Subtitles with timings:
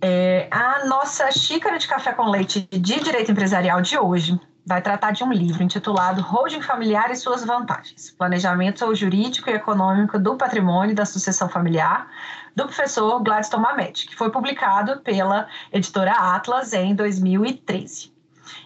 [0.00, 5.12] É, a nossa xícara de café com leite de direito empresarial de hoje vai tratar
[5.12, 10.94] de um livro intitulado Holding Familiar e Suas Vantagens: Planejamento Jurídico e Econômico do Patrimônio
[10.94, 12.06] da Sucessão Familiar,
[12.54, 18.12] do professor Gladstone Mamed, que foi publicado pela editora Atlas em 2013.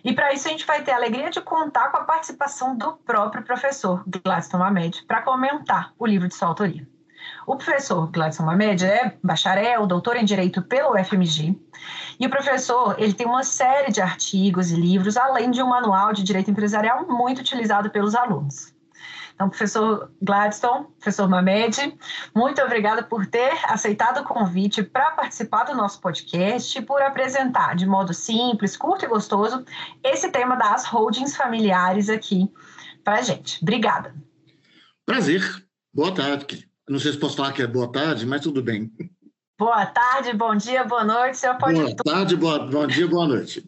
[0.04, 2.92] E para isso a gente vai ter a alegria de contar com a participação do
[2.92, 6.86] próprio professor Gladstone Mamed para comentar o livro de sua autoria.
[7.46, 11.58] O professor Gladson Mamed é bacharel, doutor em Direito pelo UFMG.
[12.18, 16.12] E o professor ele tem uma série de artigos e livros, além de um manual
[16.12, 18.72] de Direito Empresarial muito utilizado pelos alunos.
[19.34, 21.98] Então, professor Gladstone, professor Mamed,
[22.34, 27.74] muito obrigada por ter aceitado o convite para participar do nosso podcast e por apresentar
[27.74, 29.64] de modo simples, curto e gostoso
[30.04, 32.52] esse tema das holdings familiares aqui
[33.02, 33.58] para a gente.
[33.62, 34.14] Obrigada.
[35.04, 35.42] Prazer.
[35.92, 36.71] Boa tarde.
[36.92, 38.92] Não sei se posso falar que é boa tarde, mas tudo bem.
[39.58, 41.38] Boa tarde, bom dia, boa noite.
[41.38, 41.80] Senhor pode...
[41.80, 43.66] Boa tarde, boa, bom dia, boa noite.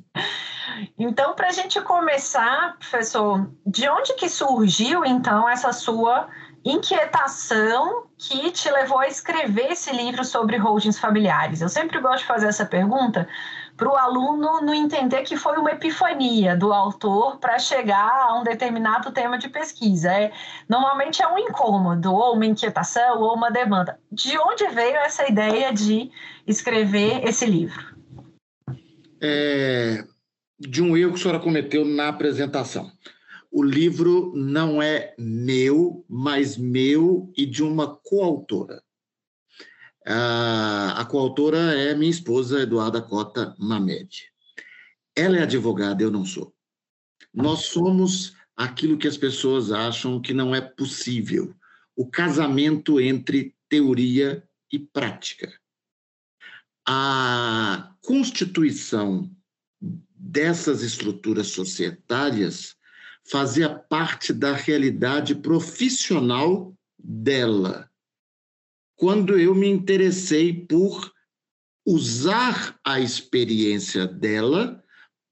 [0.98, 6.28] Então, para a gente começar, professor, de onde que surgiu, então, essa sua
[6.62, 11.62] inquietação que te levou a escrever esse livro sobre holdings familiares?
[11.62, 13.26] Eu sempre gosto de fazer essa pergunta,
[13.76, 18.44] para o aluno não entender que foi uma epifania do autor para chegar a um
[18.44, 20.12] determinado tema de pesquisa.
[20.12, 20.32] É,
[20.68, 23.98] normalmente é um incômodo, ou uma inquietação, ou uma demanda.
[24.10, 26.10] De onde veio essa ideia de
[26.46, 27.94] escrever esse livro?
[29.20, 30.04] É,
[30.58, 32.90] de um erro que a senhora cometeu na apresentação.
[33.50, 38.83] O livro não é meu, mas meu e de uma coautora.
[40.06, 44.30] A, a coautora é minha esposa, Eduarda Cota Mamed.
[45.16, 46.54] Ela é advogada, eu não sou.
[47.32, 51.54] Nós somos aquilo que as pessoas acham que não é possível:
[51.96, 55.52] o casamento entre teoria e prática.
[56.86, 59.30] A constituição
[59.80, 62.76] dessas estruturas societárias
[63.24, 67.90] fazia parte da realidade profissional dela
[68.96, 71.12] quando eu me interessei por
[71.86, 74.82] usar a experiência dela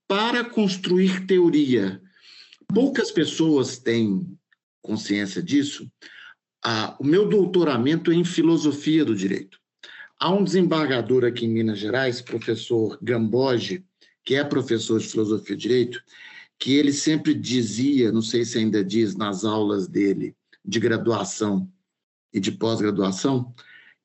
[0.07, 2.03] para construir teoria.
[2.69, 4.39] Poucas pessoas têm
[4.83, 5.91] consciência disso.
[6.65, 9.59] Ah, o meu doutoramento é em filosofia do direito.
[10.19, 13.85] Há um desembargador aqui em Minas Gerais, professor Gamboge,
[14.25, 16.03] que é professor de filosofia do direito,
[16.59, 21.69] que ele sempre dizia, não sei se ainda diz nas aulas dele de graduação,
[22.33, 23.55] e de pós-graduação,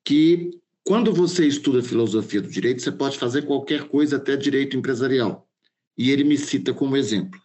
[0.04, 0.50] que
[0.84, 5.48] quando você estuda filosofia do direito, você pode fazer qualquer coisa, até direito empresarial.
[5.96, 7.40] E ele me cita como exemplo.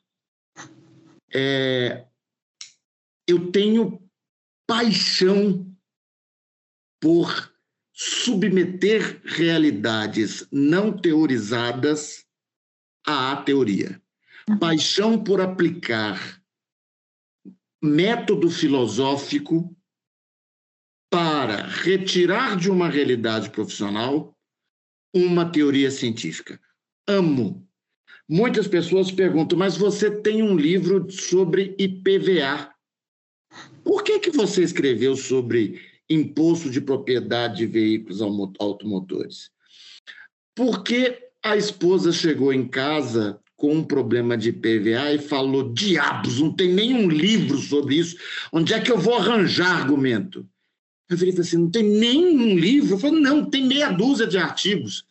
[1.33, 2.05] É,
[3.27, 4.01] eu tenho
[4.67, 5.69] paixão
[7.01, 7.51] por
[7.91, 12.25] submeter realidades não teorizadas
[13.05, 14.01] à teoria.
[14.49, 14.57] Uhum.
[14.57, 16.41] Paixão por aplicar
[17.81, 19.75] método filosófico
[21.13, 24.35] para retirar de uma realidade profissional
[25.13, 26.59] uma teoria científica.
[27.07, 27.63] Amo.
[28.27, 32.73] Muitas pessoas perguntam, mas você tem um livro sobre IPVA.
[33.83, 35.79] Por que, que você escreveu sobre
[36.09, 38.19] imposto de propriedade de veículos
[38.59, 39.51] automotores?
[40.55, 46.51] Porque a esposa chegou em casa com um problema de IPVA e falou: diabos, não
[46.51, 48.17] tem nenhum livro sobre isso.
[48.51, 50.49] Onde é que eu vou arranjar argumento?
[51.39, 52.95] Assim, não tem nenhum livro?
[52.95, 55.05] Eu falei, não, tem meia dúzia de artigos.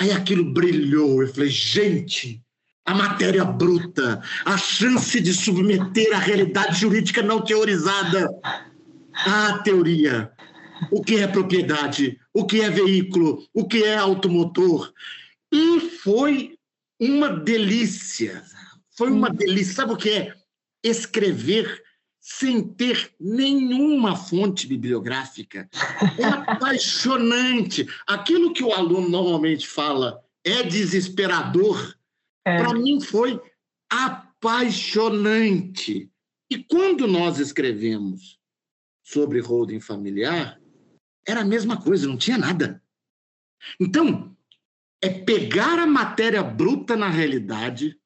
[0.00, 1.22] Aí aquilo brilhou.
[1.22, 2.42] Eu falei, gente,
[2.84, 8.28] a matéria bruta, a chance de submeter a realidade jurídica não teorizada
[9.14, 10.32] à teoria.
[10.90, 12.18] O que é propriedade?
[12.34, 13.46] O que é veículo?
[13.54, 14.92] O que é automotor?
[15.52, 16.56] E foi
[16.98, 18.42] uma delícia.
[18.96, 19.74] Foi uma delícia.
[19.74, 20.34] Sabe o que é?
[20.82, 21.82] Escrever
[22.24, 25.68] sem ter nenhuma fonte bibliográfica.
[26.16, 27.84] É apaixonante.
[28.06, 31.96] Aquilo que o aluno normalmente fala é desesperador,
[32.44, 32.62] é.
[32.62, 33.42] para mim foi
[33.90, 36.08] apaixonante.
[36.48, 38.38] E quando nós escrevemos
[39.02, 40.60] sobre holding familiar,
[41.26, 42.80] era a mesma coisa, não tinha nada.
[43.80, 44.32] Então,
[45.00, 47.98] é pegar a matéria bruta na realidade,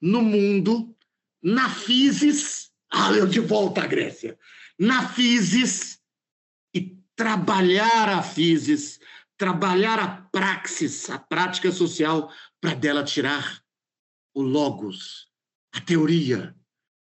[0.00, 0.96] no mundo,
[1.42, 2.57] na physis,
[2.90, 4.38] ah, eu de volta à Grécia.
[4.78, 5.98] Na Physis
[6.74, 9.00] e trabalhar a Physis,
[9.36, 12.30] trabalhar a praxis, a prática social,
[12.60, 13.60] para dela tirar
[14.34, 15.28] o logos,
[15.74, 16.54] a teoria.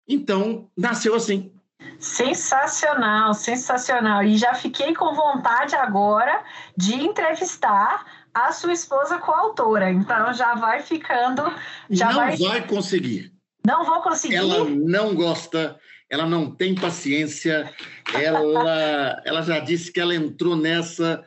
[0.06, 1.52] Então, nasceu assim.
[1.98, 4.22] Sensacional, sensacional.
[4.22, 6.44] E já fiquei com vontade agora
[6.76, 8.04] de entrevistar
[8.34, 9.90] a sua esposa coautora.
[9.90, 11.42] Então já vai ficando.
[11.88, 12.36] Já Não vai...
[12.36, 13.32] vai conseguir.
[13.66, 14.36] Não vou conseguir.
[14.36, 15.78] Ela não gosta,
[16.08, 17.72] ela não tem paciência,
[18.14, 21.24] ela, ela já disse que ela entrou nessa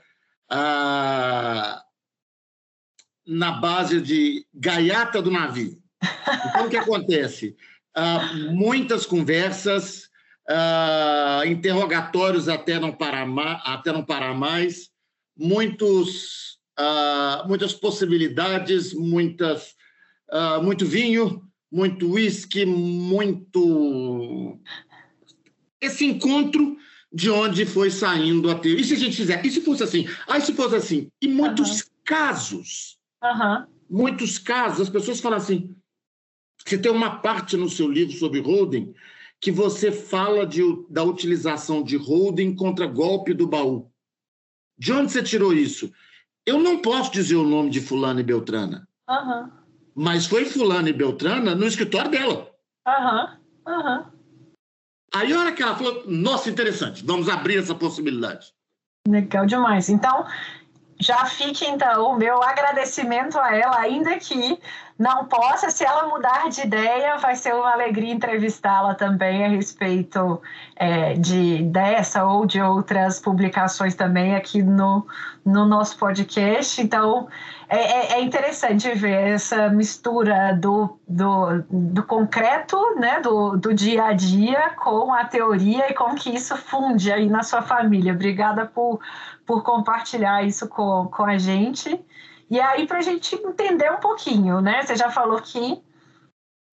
[0.49, 1.81] ah,
[3.25, 5.81] na base de gaiata do navio.
[6.49, 7.55] Então, o que acontece?
[7.95, 10.09] Ah, muitas conversas,
[10.49, 13.27] ah, interrogatórios até não parar,
[13.63, 14.89] até não parar mais,
[15.37, 19.75] muitos, ah, muitas possibilidades, muitas,
[20.29, 21.41] ah, muito vinho,
[21.73, 24.59] muito uísque, muito.
[25.81, 26.77] Esse encontro
[27.11, 28.81] de onde foi saindo a teoria.
[28.81, 29.43] E se a gente fizer?
[29.43, 30.07] E se fosse assim?
[30.27, 31.07] Ah, se fosse assim?
[31.19, 31.87] E muitos uhum.
[32.05, 33.65] casos, uhum.
[33.89, 35.75] muitos casos, as pessoas falam assim.
[36.63, 38.93] Você tem uma parte no seu livro sobre holding
[39.41, 43.91] que você fala de, da utilização de holding contra golpe do baú.
[44.77, 45.91] De onde você tirou isso?
[46.45, 48.87] Eu não posso dizer o nome de fulano e Beltrana.
[49.09, 49.62] Uhum.
[49.95, 52.49] Mas foi fulano e Beltrana no escritório dela.
[52.87, 53.37] Aham,
[53.67, 53.97] uhum, aham.
[53.99, 54.13] Uhum.
[55.15, 58.51] Aí a hora que ela falou, nossa, interessante, vamos abrir essa possibilidade.
[59.07, 59.87] Legal demais.
[59.87, 60.25] Então,
[60.99, 64.57] já fique então o meu agradecimento a ela, ainda que
[64.97, 70.41] não possa, se ela mudar de ideia, vai ser uma alegria entrevistá-la também a respeito
[70.75, 75.05] é, de dessa ou de outras publicações também aqui no,
[75.43, 76.79] no nosso podcast.
[76.79, 77.27] Então,
[77.67, 84.05] é, é, é interessante ver essa mistura do, do, do concreto, né, do, do dia
[84.05, 88.13] a dia, com a teoria e como que isso funde aí na sua família.
[88.13, 88.99] Obrigada por,
[89.43, 91.99] por compartilhar isso com, com a gente.
[92.53, 94.83] E aí, para a gente entender um pouquinho, né?
[94.83, 95.81] Você já falou que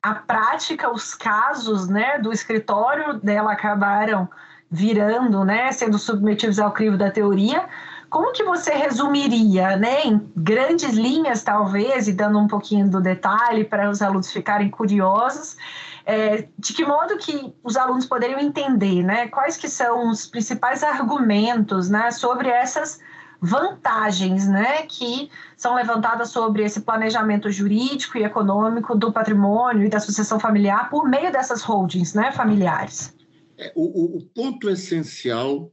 [0.05, 4.29] a prática, os casos né, do escritório dela acabaram
[4.71, 7.67] virando, né, sendo submetidos ao crivo da teoria.
[8.11, 13.65] Como que você resumiria, né, em grandes linhas, talvez, e dando um pouquinho do detalhe
[13.65, 15.57] para os alunos ficarem curiosos,
[16.05, 20.83] é, de que modo que os alunos poderiam entender, né, quais que são os principais
[20.83, 23.01] argumentos, né, sobre essas
[23.41, 29.99] vantagens né, que são levantadas sobre esse planejamento jurídico e econômico do patrimônio e da
[29.99, 33.15] sucessão familiar por meio dessas holdings né, familiares.
[33.57, 35.73] É, o, o ponto essencial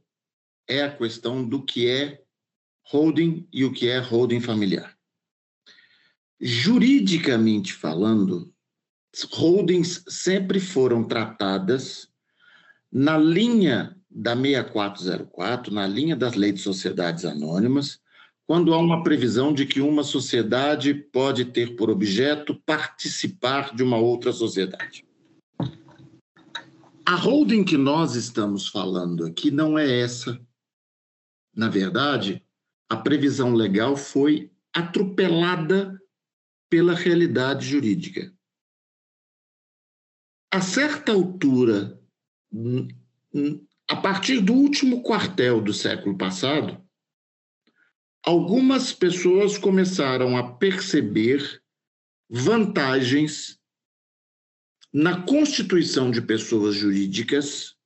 [0.66, 2.22] é a questão do que é
[2.90, 4.96] holding e o que é holding familiar.
[6.40, 8.52] Juridicamente falando,
[9.32, 12.08] holdings sempre foram tratadas
[12.90, 18.00] na linha da 6404, na linha das leis de sociedades anônimas,
[18.46, 23.98] quando há uma previsão de que uma sociedade pode ter por objeto participar de uma
[23.98, 25.06] outra sociedade.
[27.04, 30.40] A holding que nós estamos falando aqui não é essa.
[31.54, 32.44] Na verdade,
[32.88, 36.00] a previsão legal foi atropelada
[36.70, 38.32] pela realidade jurídica.
[40.50, 42.00] A certa altura,
[43.88, 46.80] a partir do último quartel do século passado,
[48.22, 51.62] algumas pessoas começaram a perceber
[52.28, 53.58] vantagens
[54.92, 57.76] na constituição de pessoas jurídicas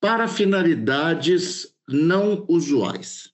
[0.00, 3.32] para finalidades não usuais.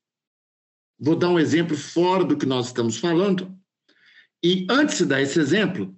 [0.99, 3.57] Vou dar um exemplo fora do que nós estamos falando.
[4.43, 5.97] E antes de dar esse exemplo,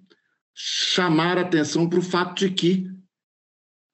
[0.55, 2.98] chamar a atenção para o fato de que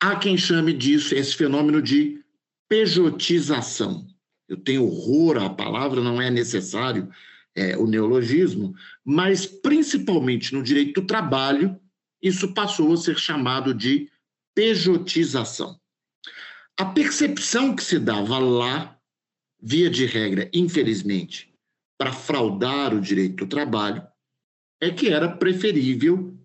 [0.05, 2.23] Há quem chame disso, esse fenômeno de
[2.69, 4.07] pejotização.
[4.47, 7.09] Eu tenho horror à palavra, não é necessário
[7.55, 11.81] é, o neologismo, mas principalmente no direito do trabalho,
[12.21, 14.11] isso passou a ser chamado de
[14.55, 15.81] pejotização.
[16.79, 19.01] A percepção que se dava lá,
[19.59, 21.51] via de regra, infelizmente,
[21.97, 24.07] para fraudar o direito do trabalho,
[24.83, 26.39] é que era preferível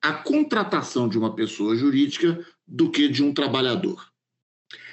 [0.00, 4.12] a contratação de uma pessoa jurídica do que de um trabalhador.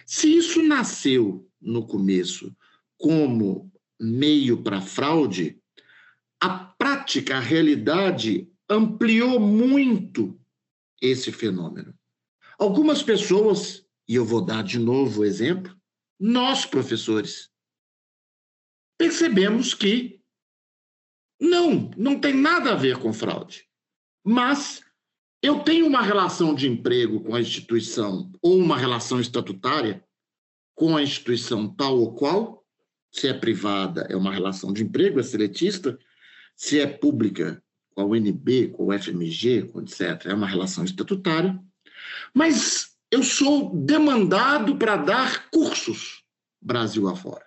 [0.05, 2.55] Se isso nasceu no começo
[2.97, 5.61] como meio para fraude,
[6.39, 10.39] a prática, a realidade ampliou muito
[11.01, 11.93] esse fenômeno.
[12.57, 15.75] Algumas pessoas, e eu vou dar de novo o exemplo,
[16.19, 17.49] nós professores,
[18.97, 20.21] percebemos que
[21.39, 23.67] não, não tem nada a ver com fraude.
[24.23, 24.84] Mas
[25.45, 30.03] eu tenho uma relação de emprego com a instituição ou uma relação estatutária
[30.73, 32.65] com a instituição tal ou qual,
[33.11, 35.99] se é privada, é uma relação de emprego, é seletista,
[36.55, 41.57] se é pública, com a UNB, com o FMG, etc., é uma relação estatutária.
[42.33, 46.23] Mas eu sou demandado para dar cursos
[46.59, 47.45] Brasil afora.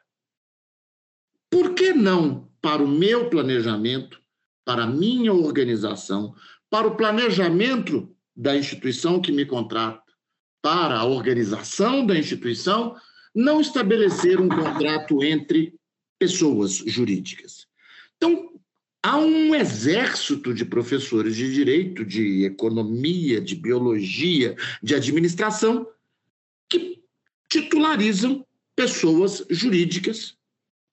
[1.50, 4.20] Por que não para o meu planejamento,
[4.64, 6.34] para a minha organização,
[6.70, 10.02] para o planejamento da instituição que me contrata,
[10.62, 12.96] para a organização da instituição,
[13.34, 15.74] não estabelecer um contrato entre
[16.18, 17.66] pessoas jurídicas.
[18.16, 18.52] Então,
[19.02, 25.88] há um exército de professores de direito, de economia, de biologia, de administração,
[26.68, 27.02] que
[27.48, 28.44] titularizam
[28.74, 30.36] pessoas jurídicas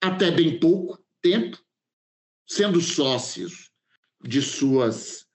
[0.00, 1.58] até bem pouco tempo,
[2.46, 3.70] sendo sócios
[4.22, 5.25] de suas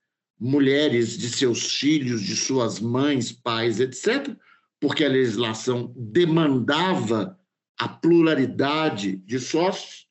[0.41, 4.35] mulheres, de seus filhos, de suas mães, pais, etc.,
[4.79, 7.39] porque a legislação demandava
[7.77, 10.07] a pluralidade de sócios,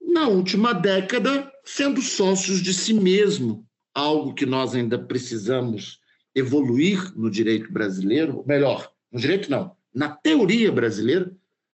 [0.00, 6.00] na última década, sendo sócios de si mesmo, algo que nós ainda precisamos
[6.32, 11.34] evoluir no direito brasileiro, ou melhor, no direito não, na teoria brasileira,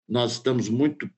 [0.06, 1.08] nós estamos muito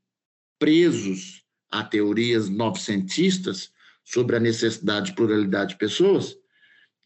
[0.57, 3.73] presos a teorias novecentistas
[4.07, 6.39] sobre a necessidade de pluralidade de pessoas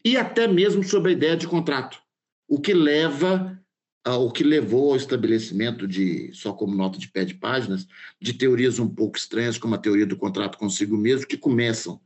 [0.05, 1.99] e até mesmo sobre a ideia de contrato
[2.47, 3.57] o que leva
[4.05, 7.87] o que levou ao estabelecimento de, só como nota de pé de páginas,
[8.19, 12.01] de teorias um pouco estranhas, como a teoria do contrato consigo mesmo, que começam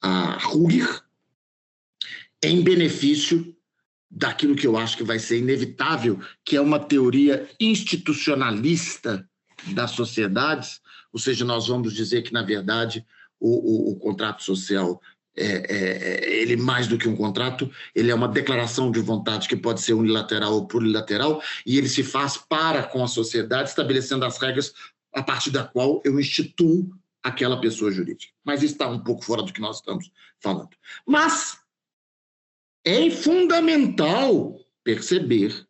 [0.00, 1.02] a ruir
[2.40, 3.54] em benefício
[4.08, 9.28] daquilo que eu acho que vai ser inevitável, que é uma teoria institucionalista
[9.72, 10.80] das sociedades,
[11.12, 13.04] ou seja, nós vamos dizer que, na verdade,
[13.40, 15.00] o, o, o contrato social
[15.36, 19.48] é, é, é, ele mais do que um contrato, ele é uma declaração de vontade
[19.48, 24.24] que pode ser unilateral ou plurilateral, e ele se faz para com a sociedade, estabelecendo
[24.24, 24.74] as regras
[25.14, 26.90] a partir da qual eu instituo
[27.22, 28.32] aquela pessoa jurídica.
[28.44, 30.70] Mas está um pouco fora do que nós estamos falando.
[31.06, 31.58] Mas
[32.84, 35.66] é fundamental perceber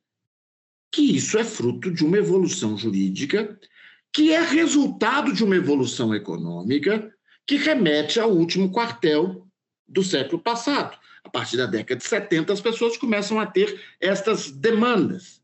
[0.92, 3.58] que isso é fruto de uma evolução jurídica,
[4.12, 7.14] que é resultado de uma evolução econômica,
[7.50, 9.44] que remete ao último quartel
[9.88, 10.96] do século passado.
[11.24, 15.42] A partir da década de 70, as pessoas começam a ter estas demandas.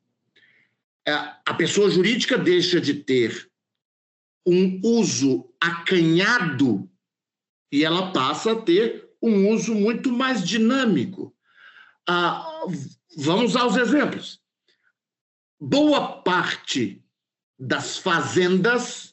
[1.04, 3.50] É, a pessoa jurídica deixa de ter
[4.46, 6.88] um uso acanhado
[7.72, 11.34] e ela passa a ter um uso muito mais dinâmico.
[12.08, 12.62] Ah,
[13.16, 14.40] vamos aos exemplos.
[15.58, 17.04] Boa parte
[17.58, 19.05] das fazendas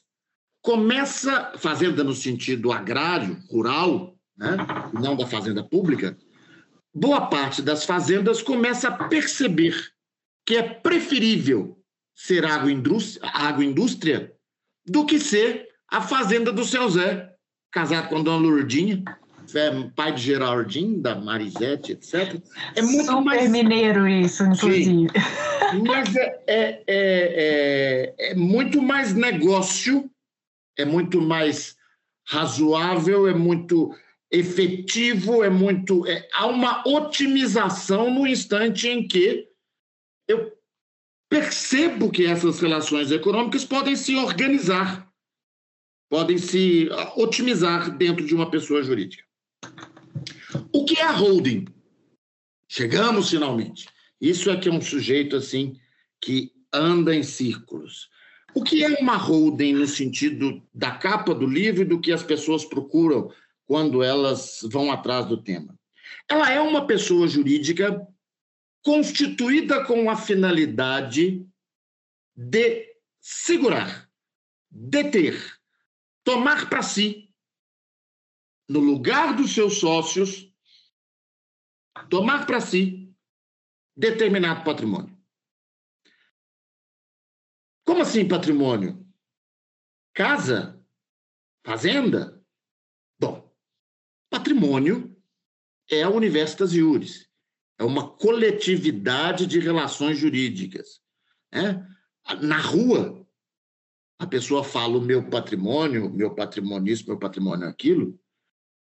[0.64, 4.56] começa, fazenda no sentido agrário, rural, né?
[4.94, 6.16] não da fazenda pública,
[6.92, 9.76] boa parte das fazendas começa a perceber
[10.46, 11.78] que é preferível
[12.14, 14.32] ser agroindústria, agroindústria
[14.86, 17.30] do que ser a fazenda do seu Zé,
[17.70, 19.04] casado com a dona Lourdinha,
[19.54, 22.40] é pai de Geraldinho, da Marisete, etc.
[22.74, 23.50] É muito Super mais...
[23.50, 24.84] mineiro isso, inclusive.
[24.84, 25.06] Sim.
[25.86, 30.10] Mas é, é, é, é, é muito mais negócio,
[30.76, 31.76] é muito mais
[32.26, 33.94] razoável, é muito
[34.30, 36.06] efetivo, é muito.
[36.06, 39.48] É, há uma otimização no instante em que
[40.26, 40.52] eu
[41.28, 45.08] percebo que essas relações econômicas podem se organizar,
[46.08, 49.24] podem se ah, otimizar dentro de uma pessoa jurídica.
[50.72, 51.66] O que é a holding?
[52.68, 53.88] Chegamos finalmente.
[54.20, 55.78] Isso é que é um sujeito assim
[56.20, 58.08] que anda em círculos.
[58.54, 62.22] O que é uma holding no sentido da capa do livro e do que as
[62.22, 63.32] pessoas procuram
[63.66, 65.78] quando elas vão atrás do tema.
[66.28, 68.06] Ela é uma pessoa jurídica
[68.82, 71.44] constituída com a finalidade
[72.36, 74.08] de segurar,
[74.70, 75.58] deter,
[76.22, 77.30] tomar para si,
[78.68, 80.52] no lugar dos seus sócios,
[82.10, 83.10] tomar para si
[83.96, 85.13] determinado patrimônio.
[87.84, 89.06] Como assim patrimônio?
[90.14, 90.82] Casa?
[91.64, 92.42] Fazenda?
[93.18, 93.52] Bom,
[94.30, 95.14] patrimônio
[95.90, 97.28] é o universo das iures.
[97.78, 101.00] É uma coletividade de relações jurídicas.
[101.52, 101.86] Né?
[102.40, 103.26] Na rua,
[104.18, 108.18] a pessoa fala o meu patrimônio, meu patrimônio isso, meu patrimônio aquilo.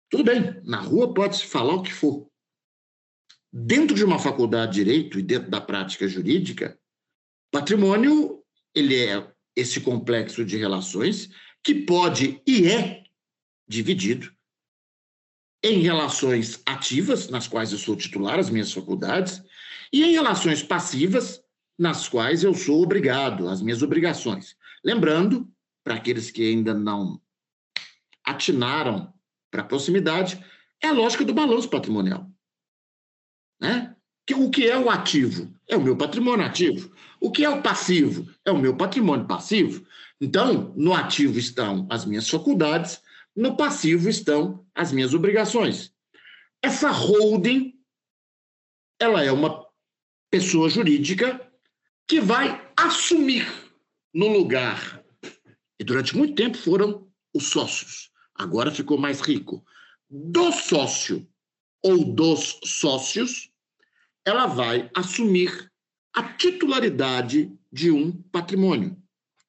[0.10, 2.30] Tudo bem, na rua pode-se falar o que for.
[3.52, 6.80] Dentro de uma faculdade de direito e dentro da prática jurídica,
[7.52, 8.43] patrimônio
[8.76, 11.30] ele é esse complexo de relações
[11.64, 13.04] que pode e é
[13.68, 14.34] dividido
[15.64, 19.42] em relações ativas, nas quais eu sou titular, as minhas faculdades,
[19.94, 21.42] e em relações passivas,
[21.80, 24.58] nas quais eu sou obrigado, as minhas obrigações.
[24.84, 25.50] Lembrando,
[25.84, 27.22] para aqueles que ainda não
[28.26, 29.14] atinaram
[29.50, 30.44] para a proximidade,
[30.82, 32.30] é a lógica do balanço patrimonial.
[33.60, 33.96] Né?
[34.36, 35.54] O que é o ativo?
[35.68, 36.94] É o meu patrimônio ativo.
[37.20, 38.30] O que é o passivo?
[38.46, 39.86] É o meu patrimônio passivo.
[40.20, 43.02] Então, no ativo estão as minhas faculdades,
[43.36, 45.94] no passivo estão as minhas obrigações.
[46.62, 47.74] Essa holding,
[49.00, 49.66] ela é uma
[50.30, 51.42] pessoa jurídica
[52.08, 53.48] que vai assumir
[54.14, 55.04] no lugar.
[55.80, 58.12] E durante muito tempo foram os sócios.
[58.36, 59.66] Agora ficou mais rico.
[60.10, 61.28] Do sócio
[61.82, 63.52] ou dos sócios,
[64.26, 65.70] ela vai assumir
[66.16, 68.96] a titularidade de um patrimônio.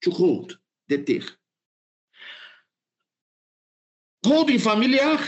[0.02, 0.54] To hold,
[0.88, 1.24] deter.
[4.26, 5.18] Holding familiar,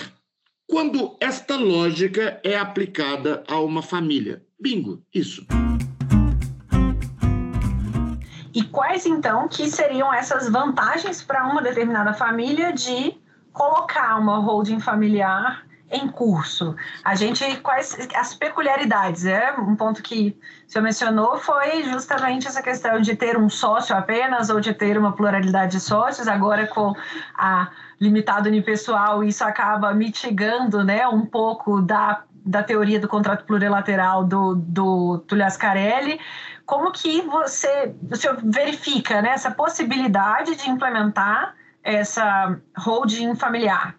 [0.68, 4.44] quando esta lógica é aplicada a uma família.
[4.58, 5.46] Bingo, isso.
[8.54, 13.14] E quais então que seriam essas vantagens para uma determinada família de
[13.52, 16.74] colocar uma holding familiar em curso?
[17.04, 19.24] A gente, quais as peculiaridades?
[19.24, 23.96] É um ponto que o senhor mencionou foi justamente essa questão de ter um sócio
[23.96, 26.26] apenas ou de ter uma pluralidade de sócios.
[26.26, 26.94] Agora, com
[27.36, 27.70] a
[28.00, 34.54] limitado unipessoal, isso acaba mitigando né, um pouco da, da teoria do contrato plurilateral do,
[34.56, 36.18] do Tulio Ascarelli.
[36.64, 43.94] Como que você, o senhor verifica né, essa possibilidade de implementar essa holding familiar?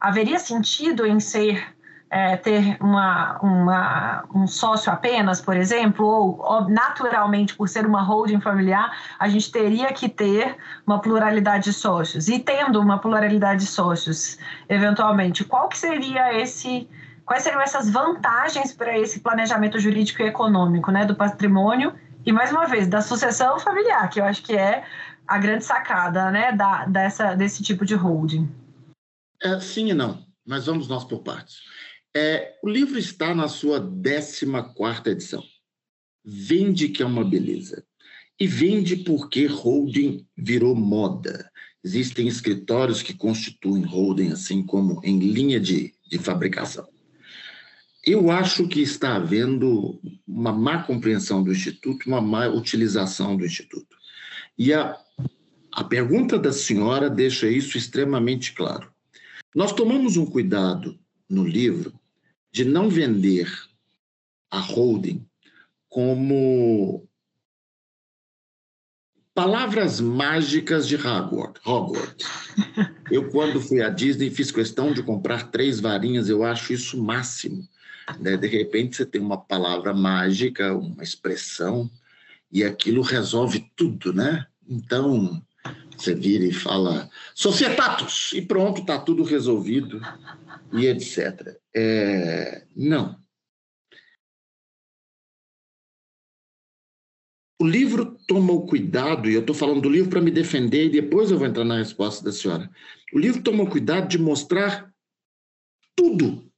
[0.00, 1.76] Haveria sentido em ser
[2.08, 8.02] é, ter uma, uma, um sócio apenas, por exemplo, ou, ou, naturalmente, por ser uma
[8.02, 10.56] holding familiar, a gente teria que ter
[10.86, 12.28] uma pluralidade de sócios.
[12.28, 16.88] E tendo uma pluralidade de sócios, eventualmente, qual que seria esse.
[17.24, 21.92] Quais seriam essas vantagens para esse planejamento jurídico e econômico né, do patrimônio
[22.24, 24.84] e, mais uma vez, da sucessão familiar, que eu acho que é
[25.26, 28.48] a grande sacada né, da, dessa, desse tipo de holding?
[29.42, 31.56] É, sim e não, mas vamos nós por partes.
[32.14, 35.44] É, o livro está na sua 14 edição.
[36.24, 37.84] Vende que é uma beleza.
[38.38, 41.50] E vende porque holding virou moda.
[41.84, 46.88] Existem escritórios que constituem holding assim como em linha de, de fabricação.
[48.04, 53.96] Eu acho que está havendo uma má compreensão do Instituto, uma má utilização do Instituto.
[54.58, 54.96] E a,
[55.72, 58.90] a pergunta da senhora deixa isso extremamente claro.
[59.56, 61.98] Nós tomamos um cuidado no livro
[62.52, 63.50] de não vender
[64.50, 65.26] a holding
[65.88, 67.08] como
[69.34, 71.62] palavras mágicas de Hogwarts.
[73.10, 77.02] Eu, quando fui à Disney, fiz questão de comprar três varinhas, eu acho isso o
[77.02, 77.66] máximo.
[78.20, 78.36] Né?
[78.36, 81.90] De repente, você tem uma palavra mágica, uma expressão,
[82.52, 84.46] e aquilo resolve tudo, né?
[84.68, 85.42] Então,
[85.96, 90.00] você vira e fala societatos e pronto, está tudo resolvido
[90.72, 91.56] e etc.
[91.74, 93.18] É, não.
[97.58, 100.90] O livro toma o cuidado, e eu estou falando do livro para me defender, e
[100.90, 102.70] depois eu vou entrar na resposta da senhora.
[103.14, 104.92] O livro toma o cuidado de mostrar
[105.94, 106.52] tudo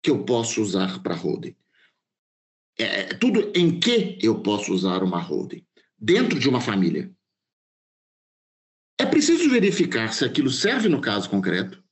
[0.00, 1.56] que eu posso usar para holding.
[2.78, 5.66] É, tudo em que eu posso usar uma holding.
[5.98, 7.12] Dentro de uma família.
[8.98, 11.82] É preciso verificar se aquilo serve no caso concreto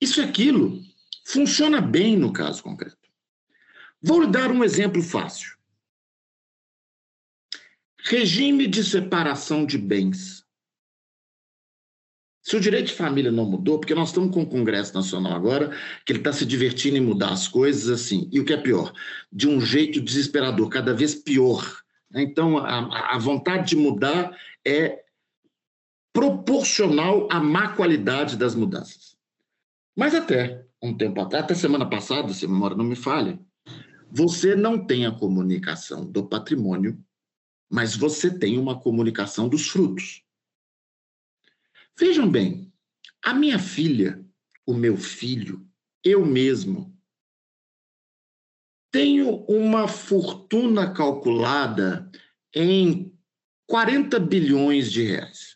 [0.00, 0.82] e se aquilo
[1.26, 3.08] funciona bem no caso concreto.
[4.02, 5.56] Vou lhe dar um exemplo fácil.
[8.00, 10.44] Regime de separação de bens.
[12.42, 15.74] Se o direito de família não mudou, porque nós estamos com o Congresso Nacional agora,
[16.04, 18.92] que ele está se divertindo em mudar as coisas assim, e o que é pior,
[19.32, 21.82] de um jeito desesperador, cada vez pior
[22.14, 25.03] Então, a, a vontade de mudar é
[26.14, 29.18] proporcional à má qualidade das mudanças.
[29.96, 33.38] Mas até um tempo atrás, até semana passada, se a memória não me falha,
[34.10, 37.04] você não tem a comunicação do patrimônio,
[37.68, 40.22] mas você tem uma comunicação dos frutos.
[41.98, 42.72] Vejam bem,
[43.20, 44.24] a minha filha,
[44.64, 45.68] o meu filho,
[46.04, 46.96] eu mesmo,
[48.92, 52.08] tenho uma fortuna calculada
[52.54, 53.12] em
[53.66, 55.53] 40 bilhões de reais.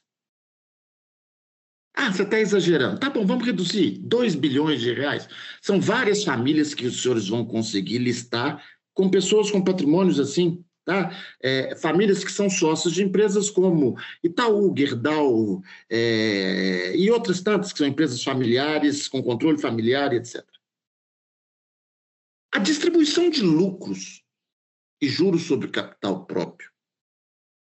[2.01, 3.01] Ah, você está exagerando.
[3.01, 3.99] Tá bom, vamos reduzir.
[3.99, 5.29] 2 bilhões de reais.
[5.61, 11.11] São várias famílias que os senhores vão conseguir listar com pessoas com patrimônios assim, tá?
[11.43, 17.79] É, famílias que são sócios de empresas como Itaú, Gerdau é, e outras tantas que
[17.79, 20.47] são empresas familiares, com controle familiar, etc.
[22.55, 24.23] A distribuição de lucros
[25.03, 26.71] e juros sobre capital próprio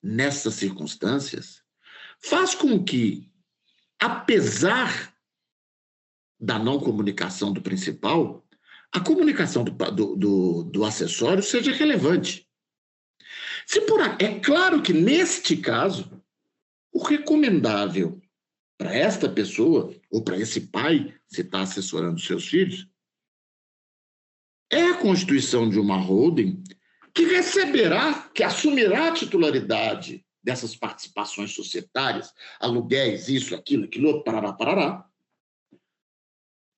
[0.03, 1.63] nessas circunstâncias
[2.19, 3.30] faz com que
[4.01, 5.13] apesar
[6.39, 8.43] da não comunicação do principal,
[8.91, 12.49] a comunicação do, do, do, do acessório seja relevante.
[13.67, 16.21] Se por é claro que neste caso
[16.91, 18.19] o recomendável
[18.77, 22.89] para esta pessoa ou para esse pai, se está assessorando seus filhos,
[24.71, 26.63] é a constituição de uma holding
[27.13, 34.53] que receberá, que assumirá a titularidade dessas participações societárias, aluguéis, isso, aquilo, aquilo, outro, parará,
[34.53, 35.09] parará,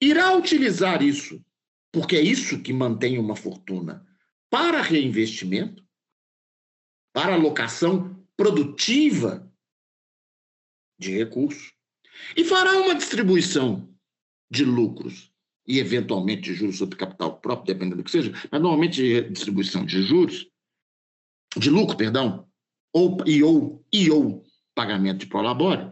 [0.01, 1.43] irá utilizar isso,
[1.91, 4.05] porque é isso que mantém uma fortuna,
[4.49, 5.83] para reinvestimento,
[7.13, 9.51] para alocação produtiva
[10.99, 11.73] de recursos,
[12.35, 13.89] e fará uma distribuição
[14.49, 15.31] de lucros
[15.65, 20.01] e, eventualmente, de juros sobre capital próprio, dependendo do que seja, mas normalmente distribuição de
[20.03, 20.47] juros,
[21.57, 22.47] de lucro, perdão,
[22.93, 25.91] ou, e, ou, e ou pagamento de prolabore,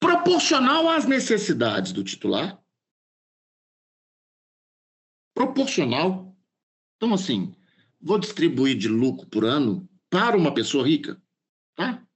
[0.00, 2.62] proporcional às necessidades do titular,
[5.34, 6.36] proporcional.
[6.96, 7.54] Então, assim,
[8.00, 11.20] vou distribuir de lucro por ano para uma pessoa rica,
[11.74, 12.06] tá?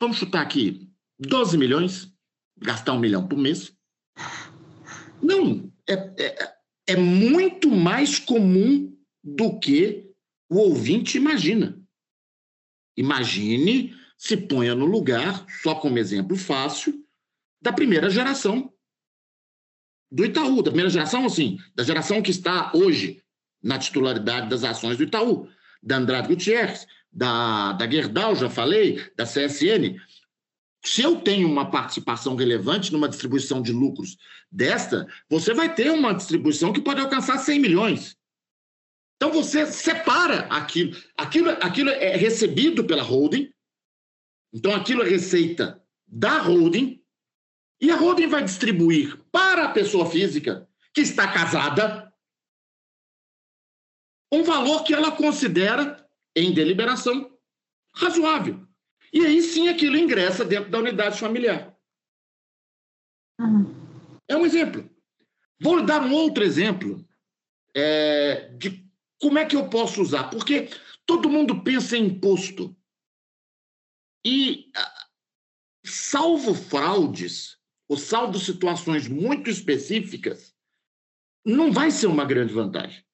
[0.00, 2.14] Vamos chutar aqui 12 milhões,
[2.56, 3.76] gastar um milhão por mês.
[5.20, 10.07] Não, é, é, é muito mais comum do que
[10.48, 11.80] o ouvinte imagina.
[12.96, 17.04] Imagine, se ponha no lugar, só como exemplo fácil,
[17.60, 18.72] da primeira geração
[20.10, 23.22] do Itaú, da primeira geração, assim, da geração que está hoje
[23.62, 25.48] na titularidade das ações do Itaú,
[25.82, 30.00] da Andrade Gutierrez, da, da Gerdau, já falei, da CSN.
[30.84, 34.16] Se eu tenho uma participação relevante numa distribuição de lucros
[34.50, 38.17] desta, você vai ter uma distribuição que pode alcançar 100 milhões.
[39.18, 40.96] Então você separa aquilo.
[41.16, 43.52] Aquilo, aquilo é recebido pela holding.
[44.54, 47.04] Então aquilo é receita da holding.
[47.80, 52.12] E a holding vai distribuir para a pessoa física que está casada
[54.32, 57.36] um valor que ela considera em deliberação
[57.94, 58.66] razoável.
[59.12, 61.76] E aí sim aquilo ingressa dentro da unidade familiar.
[63.40, 63.74] Uhum.
[64.28, 64.88] É um exemplo.
[65.60, 67.04] Vou dar um outro exemplo
[67.74, 68.87] é, de
[69.20, 70.30] como é que eu posso usar?
[70.30, 70.68] Porque
[71.04, 72.76] todo mundo pensa em imposto.
[74.24, 75.08] E, ah,
[75.84, 80.54] salvo fraudes, ou salvo situações muito específicas,
[81.44, 83.04] não vai ser uma grande vantagem.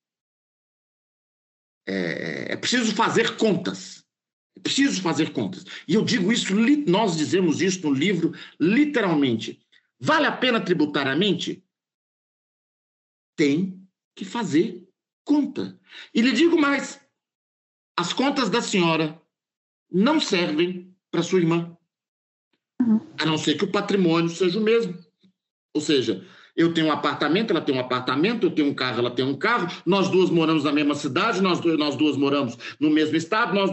[1.86, 4.04] É, é preciso fazer contas.
[4.56, 5.64] É preciso fazer contas.
[5.86, 6.54] E eu digo isso,
[6.86, 9.64] nós dizemos isso no livro, literalmente.
[10.00, 11.64] Vale a pena tributariamente?
[13.36, 13.80] Tem
[14.16, 14.83] que fazer
[15.24, 15.78] conta.
[16.14, 17.00] E lhe digo mais:
[17.96, 19.20] as contas da senhora
[19.90, 21.76] não servem para sua irmã.
[22.80, 23.00] Uhum.
[23.18, 24.98] A não ser que o patrimônio seja o mesmo.
[25.72, 26.24] Ou seja,
[26.56, 29.36] eu tenho um apartamento, ela tem um apartamento, eu tenho um carro, ela tem um
[29.36, 33.54] carro, nós duas moramos na mesma cidade, nós, nós duas moramos no mesmo estado.
[33.54, 33.70] Nós,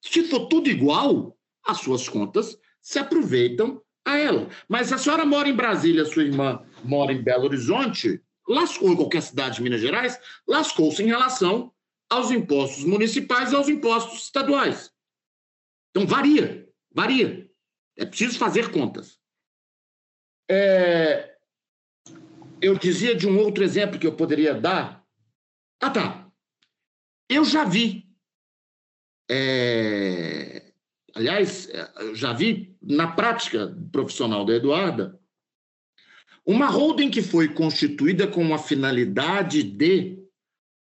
[0.00, 4.48] se for tudo igual, as suas contas se aproveitam a ela.
[4.68, 8.96] Mas se a senhora mora em Brasília, sua irmã mora em Belo Horizonte, lascou em
[8.96, 11.72] qualquer cidade de Minas Gerais, lascou-se em relação
[12.10, 14.92] aos impostos municipais e aos impostos estaduais.
[15.90, 17.48] Então, varia, varia.
[17.96, 19.20] É preciso fazer contas.
[20.50, 21.36] É...
[22.60, 25.06] Eu dizia de um outro exemplo que eu poderia dar.
[25.80, 26.30] Ah, tá.
[27.28, 28.10] Eu já vi.
[29.30, 30.72] É...
[31.14, 31.68] Aliás,
[32.00, 35.19] eu já vi na prática profissional da Eduarda
[36.50, 40.18] uma holding que foi constituída com a finalidade de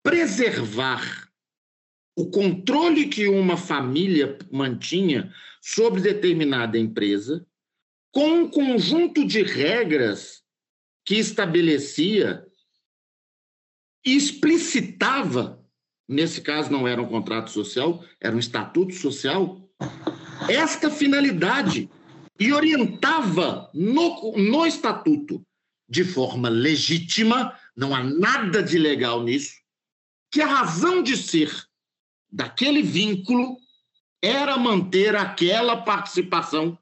[0.02, 1.30] preservar
[2.18, 5.30] o controle que uma família mantinha
[5.62, 7.46] sobre determinada empresa,
[8.14, 10.42] com um conjunto de regras
[11.06, 12.48] que estabelecia
[14.06, 15.62] e explicitava,
[16.08, 19.70] nesse caso não era um contrato social, era um estatuto social,
[20.48, 21.90] esta finalidade
[22.42, 25.46] e orientava no, no estatuto
[25.88, 29.54] de forma legítima, não há nada de legal nisso,
[30.32, 31.52] que a razão de ser
[32.32, 33.58] daquele vínculo
[34.20, 36.76] era manter aquela participação,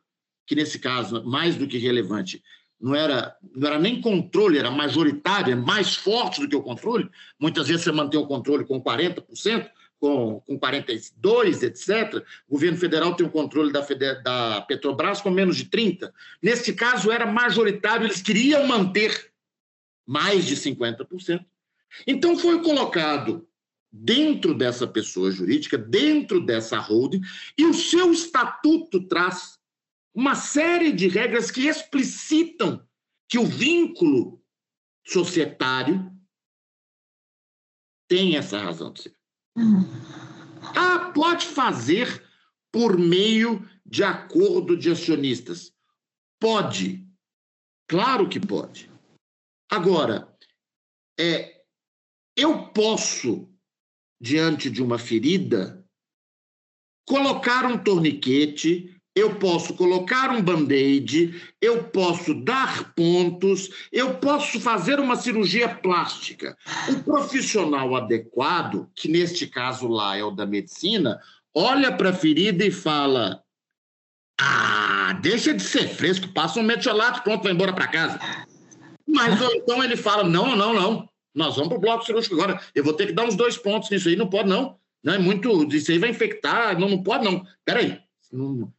[0.48, 2.42] que nesse caso, mais do que relevante,
[2.80, 7.10] não era, não era nem controle, era majoritária, mais forte do que o controle.
[7.38, 12.24] Muitas vezes você mantém o controle com 40%, com, com 42%, etc.
[12.48, 13.82] O governo federal tem o controle da,
[14.22, 16.12] da Petrobras com menos de 30%.
[16.42, 19.32] Nesse caso, era majoritário, eles queriam manter
[20.08, 21.46] mais de 50%.
[22.08, 23.48] Então, foi colocado
[23.92, 27.22] dentro dessa pessoa jurídica, dentro dessa holding,
[27.58, 29.60] e o seu estatuto traz
[30.14, 32.86] uma série de regras que explicitam
[33.28, 34.42] que o vínculo
[35.06, 36.12] societário
[38.08, 39.19] tem essa razão de ser.
[40.76, 42.26] Ah, pode fazer
[42.72, 45.74] por meio de acordo de acionistas.
[46.40, 47.08] Pode.
[47.88, 48.92] Claro que pode.
[49.72, 50.36] Agora,
[51.20, 51.64] é,
[52.36, 53.50] eu posso
[54.22, 55.86] diante de uma ferida,
[57.08, 65.00] colocar um torniquete, eu posso colocar um band-aid, eu posso dar pontos, eu posso fazer
[65.00, 66.58] uma cirurgia plástica.
[66.90, 71.20] O profissional adequado, que neste caso lá é o da medicina,
[71.54, 73.44] olha para a ferida e fala:
[74.40, 78.20] Ah, deixa de ser fresco, passa um metiolato, pronto, vai embora para casa.
[79.06, 81.10] Mas ou então ele fala: Não, não, não.
[81.36, 82.60] Nós vamos para o bloco cirúrgico agora.
[82.74, 84.16] Eu vou ter que dar uns dois pontos nisso aí.
[84.16, 84.78] Não pode, não.
[85.04, 85.64] Não é muito.
[85.74, 86.78] Isso aí vai infectar.
[86.80, 87.46] Não, não pode, não.
[87.64, 88.00] Peraí.
[88.32, 88.72] Não...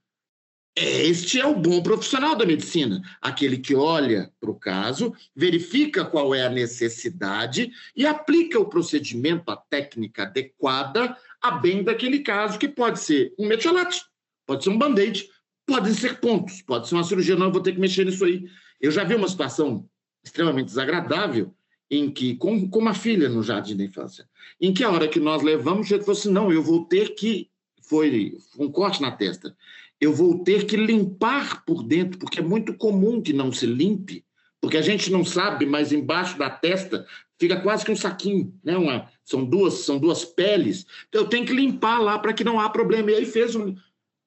[0.77, 6.35] Este é o bom profissional da medicina, aquele que olha para o caso, verifica qual
[6.35, 12.69] é a necessidade e aplica o procedimento, a técnica adequada a bem daquele caso, que
[12.69, 14.05] pode ser um metiolate,
[14.47, 15.29] pode ser um band-aid,
[15.67, 18.45] podem ser pontos, pode ser uma cirurgia, não, eu vou ter que mexer nisso aí.
[18.81, 19.89] Eu já vi uma situação
[20.23, 21.55] extremamente desagradável
[21.91, 24.29] em que, com, com uma filha no jardim da infância,
[24.61, 27.51] em que a hora que nós levamos, ele falou assim, não, eu vou ter que,
[27.83, 29.57] foi um corte na testa,
[30.01, 34.25] eu vou ter que limpar por dentro, porque é muito comum que não se limpe,
[34.61, 37.07] porque a gente não sabe, mas embaixo da testa
[37.39, 38.77] fica quase que um saquinho, né?
[38.77, 40.87] Uma, são duas são duas peles.
[41.09, 43.11] Então eu tenho que limpar lá para que não há problema.
[43.11, 43.75] E aí fez um,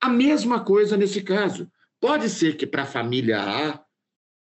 [0.01, 1.69] a mesma coisa nesse caso.
[1.99, 3.79] Pode ser que para a família A,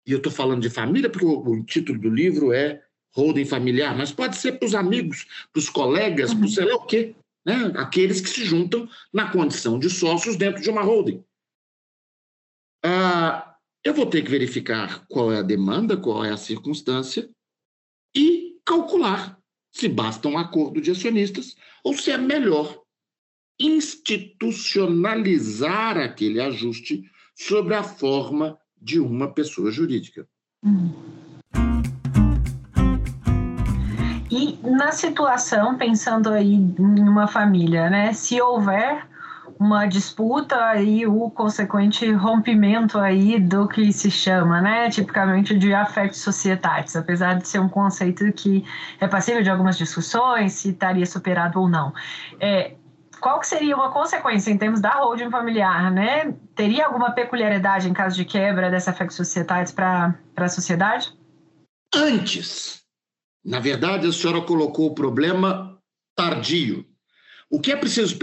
[0.07, 2.83] e eu estou falando de família porque o, o título do livro é
[3.15, 6.41] holding familiar, mas pode ser para os amigos, para os colegas, uhum.
[6.41, 7.73] para sei lá o quê, né?
[7.77, 11.25] aqueles que se juntam na condição de sócios dentro de uma holding.
[12.85, 17.29] Ah, eu vou ter que verificar qual é a demanda, qual é a circunstância
[18.15, 19.41] e calcular
[19.73, 22.83] se basta um acordo de acionistas ou se é melhor
[23.59, 30.29] institucionalizar aquele ajuste sobre a forma de uma pessoa jurídica.
[30.63, 31.20] Uhum.
[34.31, 38.13] E na situação, pensando aí em uma família, né?
[38.13, 39.05] Se houver
[39.59, 46.21] uma disputa e o consequente rompimento aí do que se chama, né, tipicamente de affects
[46.21, 48.65] societais, apesar de ser um conceito que
[48.99, 51.93] é passível de algumas discussões, se estaria superado ou não.
[52.41, 52.73] É,
[53.21, 56.33] qual que seria uma consequência em termos da holding familiar, né?
[56.55, 61.13] Teria alguma peculiaridade em caso de quebra dessa affects societais para a sociedade?
[61.95, 62.80] Antes
[63.45, 65.81] na verdade, a senhora colocou o problema
[66.15, 66.87] tardio.
[67.49, 68.17] O que é preciso.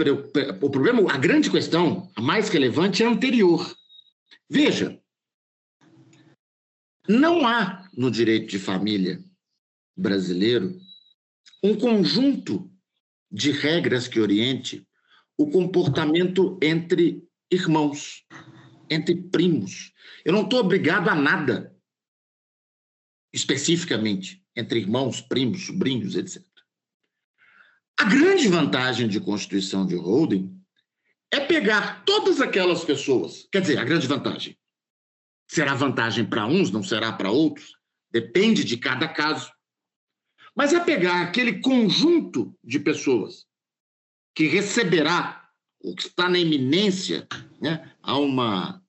[0.62, 3.74] O problema, a grande questão, a mais relevante, é anterior.
[4.48, 5.00] Veja,
[7.08, 9.22] não há no direito de família
[9.96, 10.78] brasileiro
[11.62, 12.70] um conjunto
[13.30, 14.86] de regras que oriente
[15.36, 18.24] o comportamento entre irmãos,
[18.88, 19.92] entre primos.
[20.24, 21.76] Eu não estou obrigado a nada,
[23.32, 26.44] especificamente entre irmãos, primos, sobrinhos, etc.
[27.96, 30.60] A grande vantagem de constituição de holding
[31.32, 33.48] é pegar todas aquelas pessoas.
[33.52, 34.58] Quer dizer, a grande vantagem.
[35.46, 37.76] Será vantagem para uns, não será para outros?
[38.10, 39.48] Depende de cada caso.
[40.56, 43.46] Mas é pegar aquele conjunto de pessoas
[44.34, 45.48] que receberá,
[45.80, 47.28] ou que está na iminência,
[47.60, 47.94] né?
[48.02, 48.82] há, uma,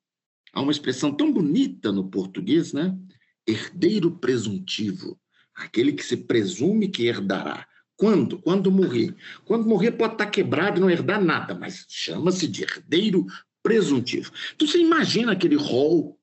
[0.52, 2.98] há uma expressão tão bonita no português, né?
[3.46, 5.20] herdeiro presuntivo
[5.60, 8.38] aquele que se presume que herdará, Quando?
[8.38, 9.14] Quando morrer.
[9.44, 13.26] Quando morrer pode estar quebrado e não herdar nada, mas chama-se de herdeiro
[13.62, 14.32] presuntivo.
[14.54, 16.18] Então você imagina aquele rol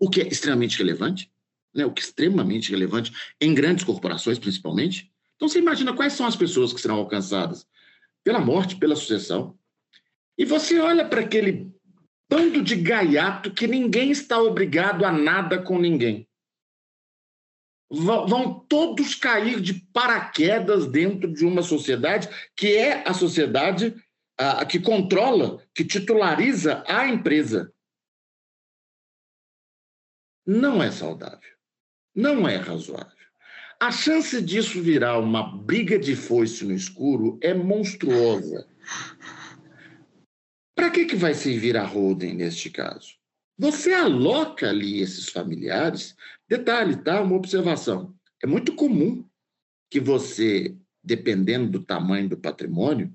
[0.00, 1.30] o que é extremamente relevante,
[1.74, 1.86] né?
[1.86, 5.10] o que é extremamente relevante em grandes corporações, principalmente.
[5.36, 7.66] Então você imagina quais são as pessoas que serão alcançadas
[8.24, 9.56] pela morte, pela sucessão.
[10.36, 11.72] E você olha para aquele
[12.28, 16.28] bando de gaiato que ninguém está obrigado a nada com ninguém.
[17.88, 23.94] Vão todos cair de paraquedas dentro de uma sociedade que é a sociedade
[24.36, 27.72] a, que controla, que titulariza a empresa.
[30.44, 31.56] Não é saudável.
[32.14, 33.16] Não é razoável.
[33.78, 38.66] A chance disso virar uma briga de foice no escuro é monstruosa.
[40.74, 43.14] Para que, que vai servir a holding neste caso?
[43.58, 46.14] Você aloca ali esses familiares.
[46.48, 47.20] Detalhe, tá?
[47.20, 48.14] Uma observação.
[48.42, 49.24] É muito comum
[49.90, 53.12] que você, dependendo do tamanho do patrimônio,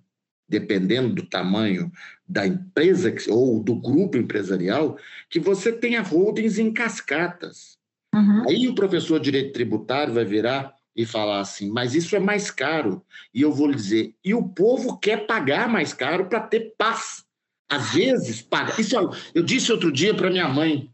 [0.47, 1.89] dependendo do tamanho
[2.27, 4.97] da empresa ou do grupo empresarial,
[5.29, 7.77] que você tenha holdings em cascatas.
[8.13, 8.49] Uhum.
[8.49, 12.51] Aí o professor de direito tributário vai virar e falar assim, mas isso é mais
[12.51, 13.01] caro.
[13.33, 17.23] E eu vou lhe dizer, e o povo quer pagar mais caro para ter paz.
[17.69, 18.73] Às vezes, paga.
[18.81, 18.93] Isso,
[19.33, 20.90] eu disse outro dia para minha mãe: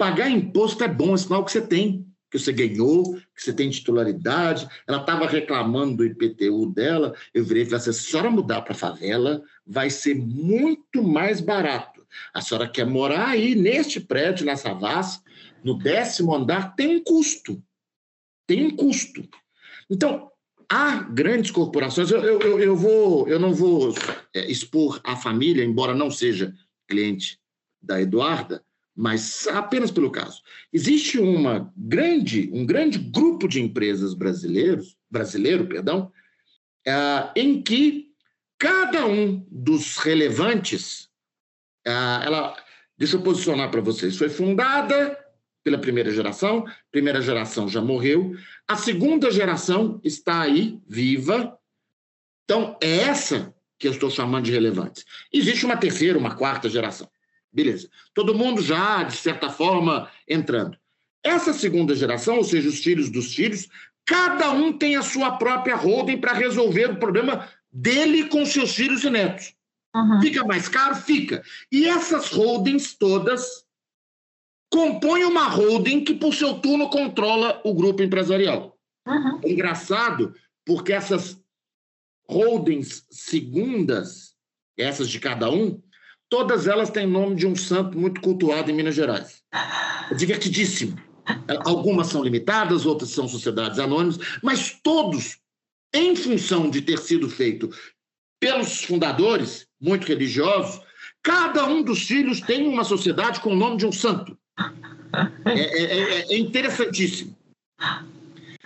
[0.00, 3.68] pagar imposto é bom, é sinal que você tem, que você ganhou, que você tem
[3.68, 4.66] titularidade.
[4.88, 7.14] Ela estava reclamando do IPTU dela.
[7.34, 11.42] Eu virei e falei assim: se a senhora mudar para favela, vai ser muito mais
[11.42, 12.06] barato.
[12.32, 15.20] A senhora quer morar aí, neste prédio, na Savassi,
[15.62, 17.62] no décimo andar, tem um custo.
[18.46, 19.28] Tem um custo.
[19.90, 20.30] Então,
[20.66, 23.94] há grandes corporações, eu, eu, eu, vou, eu não vou
[24.34, 26.54] é, expor a família, embora não seja
[26.88, 27.38] cliente
[27.82, 28.64] da Eduarda,
[29.00, 30.42] mas apenas pelo caso.
[30.70, 36.12] Existe uma grande, um grande grupo de empresas brasileiros, brasileiro, perdão,
[36.86, 38.10] é, em que
[38.58, 41.08] cada um dos relevantes,
[41.82, 42.54] é, ela,
[42.98, 45.18] deixa eu posicionar para vocês, foi fundada
[45.64, 48.36] pela primeira geração, primeira geração já morreu,
[48.68, 51.58] a segunda geração está aí, viva.
[52.44, 55.06] Então, é essa que eu estou chamando de relevante.
[55.32, 57.08] Existe uma terceira, uma quarta geração.
[57.52, 57.88] Beleza.
[58.14, 60.78] Todo mundo já, de certa forma, entrando.
[61.22, 63.68] Essa segunda geração, ou seja, os filhos dos filhos,
[64.06, 69.04] cada um tem a sua própria holding para resolver o problema dele com seus filhos
[69.04, 69.54] e netos.
[69.94, 70.20] Uhum.
[70.20, 70.94] Fica mais caro?
[70.94, 71.42] Fica.
[71.70, 73.64] E essas holdings todas
[74.70, 78.78] compõe uma holding que, por seu turno, controla o grupo empresarial.
[79.06, 79.40] Uhum.
[79.44, 80.32] Engraçado,
[80.64, 81.40] porque essas
[82.28, 84.36] holdings segundas,
[84.78, 85.82] essas de cada um,
[86.30, 89.42] todas elas têm nome de um santo muito cultuado em Minas Gerais.
[90.10, 90.96] É divertidíssimo.
[91.64, 95.38] Algumas são limitadas, outras são sociedades anônimas, mas todos,
[95.92, 97.68] em função de ter sido feito
[98.40, 100.80] pelos fundadores, muito religiosos,
[101.22, 104.38] cada um dos filhos tem uma sociedade com o nome de um santo.
[105.44, 107.36] É, é, é, é interessantíssimo.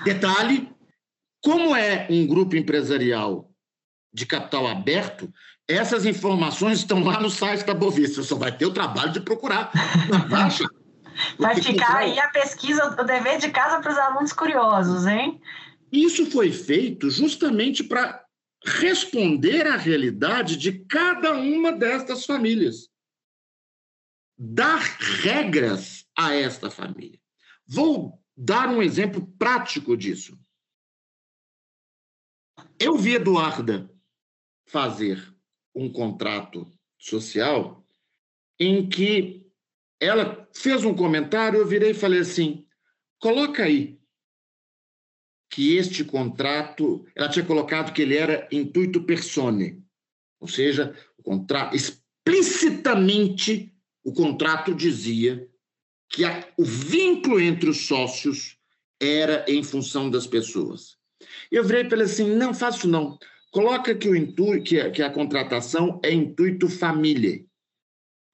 [0.04, 0.68] Detalhe:
[1.42, 3.50] como é um grupo empresarial
[4.12, 5.32] de capital aberto,
[5.68, 8.22] essas informações estão lá no site da Bovista.
[8.22, 9.70] Você só vai ter o trabalho de procurar
[10.28, 10.64] baixa.
[11.38, 15.40] Vai ficar aí a pesquisa, o dever de casa para os alunos curiosos, hein?
[15.92, 18.20] Isso foi feito justamente para
[18.64, 22.88] responder à realidade de cada uma destas famílias
[24.36, 24.80] dar
[25.22, 27.20] regras a esta família.
[27.66, 30.38] Vou dar um exemplo prático disso.
[32.78, 33.90] Eu vi Eduarda
[34.66, 35.33] fazer
[35.74, 37.84] um contrato social
[38.58, 39.44] em que
[40.00, 42.66] ela fez um comentário, eu virei e falei assim:
[43.18, 43.98] coloca aí
[45.50, 49.82] que este contrato, ela tinha colocado que ele era intuito persone,
[50.40, 53.72] ou seja, o contrato explicitamente
[54.04, 55.48] o contrato dizia
[56.10, 58.58] que a, o vínculo entre os sócios
[59.00, 60.96] era em função das pessoas.
[61.50, 63.18] Eu virei para ele assim: não faço não.
[63.54, 67.46] Coloca que, o intuito, que, a, que a contratação é intuito família.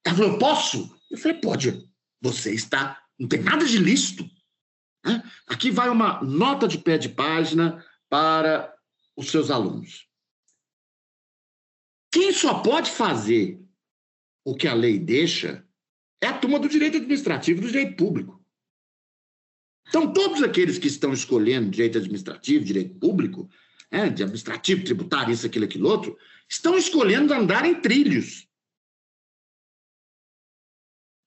[0.03, 0.99] Ela falou: posso?
[1.11, 1.87] Eu falei: pode.
[2.19, 2.99] Você está.
[3.19, 4.27] Não tem nada de lícito.
[5.05, 5.21] Né?
[5.45, 8.75] Aqui vai uma nota de pé de página para
[9.15, 10.07] os seus alunos.
[12.11, 13.63] Quem só pode fazer
[14.43, 15.63] o que a lei deixa
[16.19, 18.43] é a turma do direito administrativo do direito público.
[19.87, 23.47] Então, todos aqueles que estão escolhendo direito administrativo, direito público,
[23.91, 26.17] é, de administrativo, tributário, isso, aquilo, aquilo outro,
[26.49, 28.47] estão escolhendo andar em trilhos.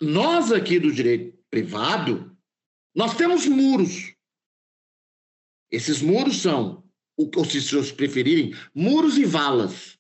[0.01, 2.37] Nós aqui do direito privado,
[2.95, 4.15] nós temos muros.
[5.71, 6.85] Esses muros são
[7.17, 9.99] ou se vocês preferirem, muros e valas.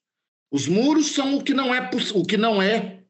[0.50, 3.04] Os muros são o que não é, o que não é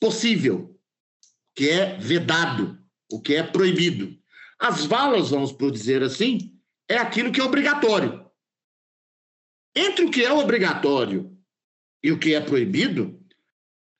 [0.00, 0.76] possível,
[1.20, 2.78] o que é vedado,
[3.10, 4.16] o que é proibido.
[4.58, 8.23] As valas, vamos por dizer assim, é aquilo que é obrigatório.
[9.76, 11.36] Entre o que é obrigatório
[12.02, 13.20] e o que é proibido,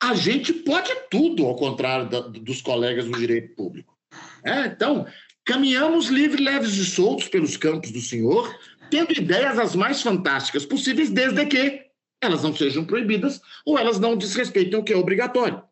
[0.02, 3.96] a gente pode tudo, ao contrário da, dos colegas do direito público.
[4.44, 5.06] É, então,
[5.44, 8.54] caminhamos livres, leves e soltos pelos campos do Senhor,
[8.90, 11.86] tendo ideias as mais fantásticas possíveis, desde que
[12.22, 15.62] elas não sejam proibidas ou elas não desrespeitem o que é obrigatório.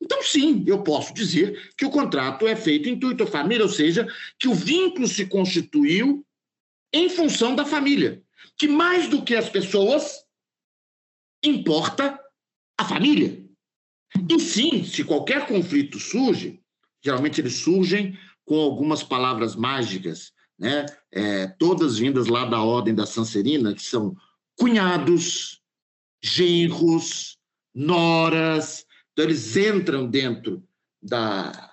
[0.00, 4.06] Então, sim, eu posso dizer que o contrato é feito intuito família, ou seja,
[4.38, 6.24] que o vínculo se constituiu
[6.92, 8.22] em função da família,
[8.58, 10.24] que mais do que as pessoas
[11.42, 12.20] importa
[12.78, 13.44] a família.
[14.28, 16.60] E sim, se qualquer conflito surge,
[17.04, 20.86] geralmente eles surgem com algumas palavras mágicas, né?
[21.12, 24.16] É, todas vindas lá da ordem da Sancerina, que são
[24.56, 25.60] cunhados,
[26.22, 27.36] genros,
[27.74, 28.86] noras.
[29.12, 30.66] Então, eles entram dentro
[31.02, 31.72] da,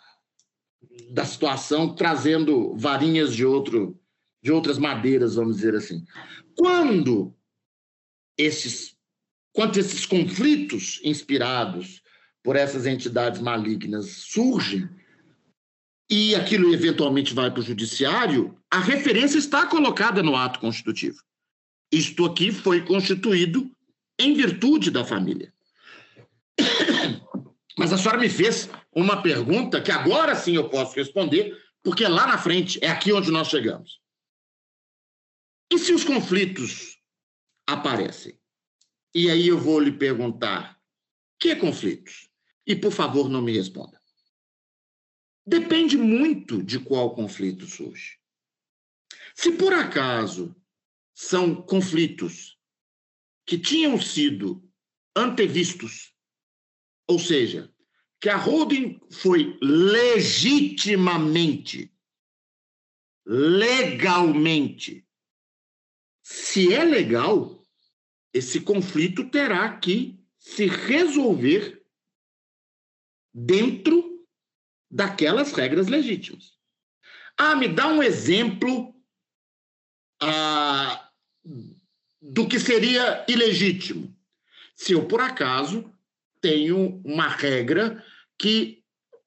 [1.11, 3.99] da situação, trazendo varinhas de, outro,
[4.41, 6.03] de outras madeiras, vamos dizer assim.
[6.55, 7.35] Quando
[8.37, 8.95] esses,
[9.51, 12.01] quando esses conflitos inspirados
[12.43, 14.89] por essas entidades malignas surgem
[16.09, 21.17] e aquilo eventualmente vai para o judiciário, a referência está colocada no ato constitutivo.
[21.91, 23.71] Isto aqui foi constituído
[24.19, 25.53] em virtude da família.
[27.77, 32.09] Mas a senhora me fez uma pergunta que agora sim eu posso responder, porque é
[32.09, 34.02] lá na frente, é aqui onde nós chegamos.
[35.73, 37.01] E se os conflitos
[37.67, 38.39] aparecem?
[39.11, 40.79] E aí eu vou lhe perguntar:
[41.39, 42.29] que conflitos?
[42.63, 43.99] E por favor, não me responda.
[45.43, 48.19] Depende muito de qual conflito surge.
[49.33, 50.55] Se por acaso
[51.11, 52.55] são conflitos
[53.43, 54.71] que tinham sido
[55.15, 56.13] antevistos,
[57.07, 57.73] ou seja,
[58.21, 61.91] que a holding foi legitimamente,
[63.25, 65.03] legalmente.
[66.23, 67.61] Se é legal,
[68.33, 71.85] esse conflito terá que se resolver
[73.33, 74.25] dentro
[74.89, 76.53] daquelas regras legítimas.
[77.37, 78.95] Ah, me dá um exemplo
[80.21, 81.09] ah,
[82.21, 84.15] do que seria ilegítimo.
[84.75, 85.91] Se eu, por acaso,
[86.39, 88.03] tenho uma regra
[88.37, 88.83] que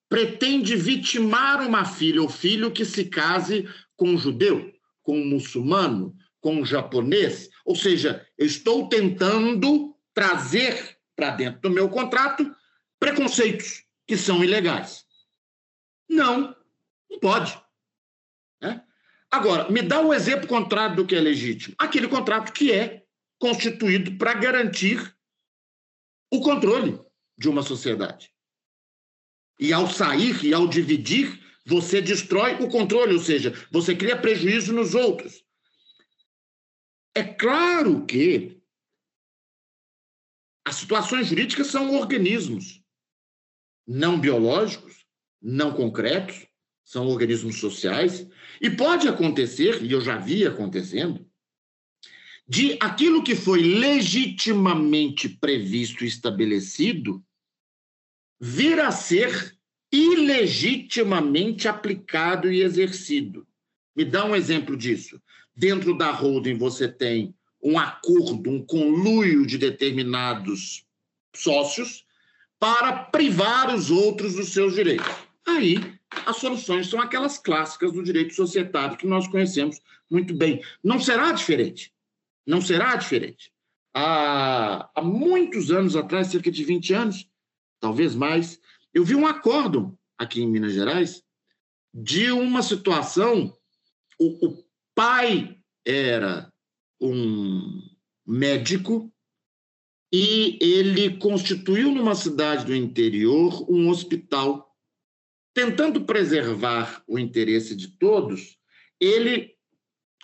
[0.08, 4.72] pretende vitimar uma filha ou filho que se case com um judeu,
[5.02, 6.16] com um muçulmano,
[6.46, 12.54] com um japonês, ou seja, eu estou tentando trazer para dentro do meu contrato
[13.00, 15.04] preconceitos que são ilegais.
[16.08, 16.54] Não,
[17.10, 17.60] não pode.
[18.62, 18.80] Né?
[19.28, 21.74] Agora, me dá o um exemplo contrário do que é legítimo.
[21.80, 23.02] Aquele contrato que é
[23.40, 25.16] constituído para garantir
[26.32, 26.96] o controle
[27.36, 28.30] de uma sociedade.
[29.58, 34.72] E ao sair e ao dividir, você destrói o controle, ou seja, você cria prejuízo
[34.72, 35.44] nos outros.
[37.16, 38.60] É claro que
[40.66, 42.84] as situações jurídicas são organismos
[43.86, 45.06] não biológicos,
[45.40, 46.46] não concretos,
[46.84, 48.28] são organismos sociais,
[48.60, 51.26] e pode acontecer, e eu já vi acontecendo,
[52.46, 57.24] de aquilo que foi legitimamente previsto e estabelecido
[58.38, 59.56] vir a ser
[59.90, 63.48] ilegitimamente aplicado e exercido.
[63.96, 65.18] Me dá um exemplo disso.
[65.56, 70.84] Dentro da holding você tem um acordo, um conluio de determinados
[71.34, 72.04] sócios
[72.58, 75.06] para privar os outros dos seus direitos.
[75.46, 75.76] Aí,
[76.26, 79.80] as soluções são aquelas clássicas do direito societário que nós conhecemos
[80.10, 80.62] muito bem.
[80.82, 81.92] Não será diferente.
[82.46, 83.52] Não será diferente.
[83.94, 87.28] Há, há muitos anos atrás, cerca de 20 anos,
[87.80, 88.60] talvez mais,
[88.92, 91.22] eu vi um acórdão aqui em Minas Gerais
[91.92, 93.56] de uma situação.
[94.18, 94.65] O, o
[94.96, 96.50] pai era
[97.00, 97.82] um
[98.26, 99.12] médico
[100.10, 104.74] e ele constituiu numa cidade do interior um hospital.
[105.54, 108.58] Tentando preservar o interesse de todos,
[108.98, 109.54] ele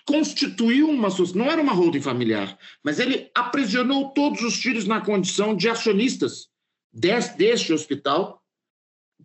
[0.06, 5.54] constituiu uma não era uma holding familiar, mas ele aprisionou todos os filhos na condição
[5.54, 6.48] de acionistas
[6.92, 8.42] deste, hospital,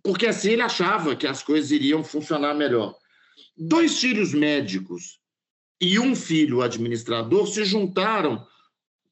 [0.04, 2.96] porque assim ele achava que as coisas iriam funcionar melhor.
[3.58, 5.17] Dois filhos médicos
[5.80, 8.46] e um filho administrador se juntaram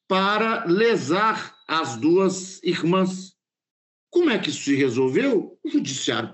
[0.08, 3.36] para lesar as duas irmãs.
[4.10, 5.60] Como é que isso se resolveu?
[5.64, 6.34] O judiciário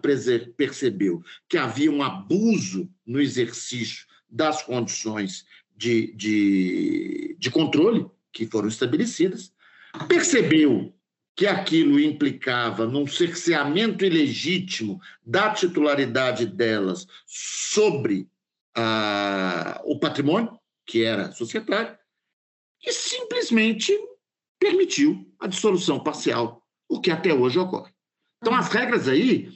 [0.56, 8.68] percebeu que havia um abuso no exercício das condições de, de, de controle que foram
[8.68, 9.52] estabelecidas,
[10.08, 10.94] percebeu
[11.36, 18.30] que aquilo implicava num cerceamento ilegítimo da titularidade delas sobre
[18.76, 21.98] ah, o patrimônio, que era societário,
[22.84, 23.98] e simplesmente
[24.60, 27.92] permitiu a dissolução parcial, o que até hoje ocorre.
[28.42, 29.52] Então, as regras aí,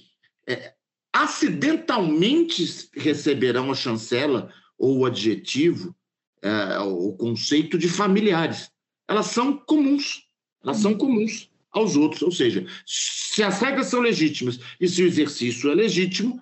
[0.47, 0.73] é,
[1.13, 5.95] acidentalmente receberão a chancela ou o adjetivo,
[6.41, 8.71] é, o conceito de familiares.
[9.07, 10.27] Elas são comuns,
[10.63, 12.21] elas são comuns aos outros.
[12.21, 16.41] Ou seja, se as regras são legítimas e se o exercício é legítimo,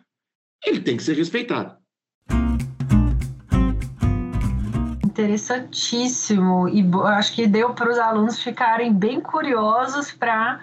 [0.65, 1.77] ele tem que ser respeitado.
[5.13, 6.67] Interessantíssimo.
[6.67, 10.59] E acho que deu para os alunos ficarem bem curiosos para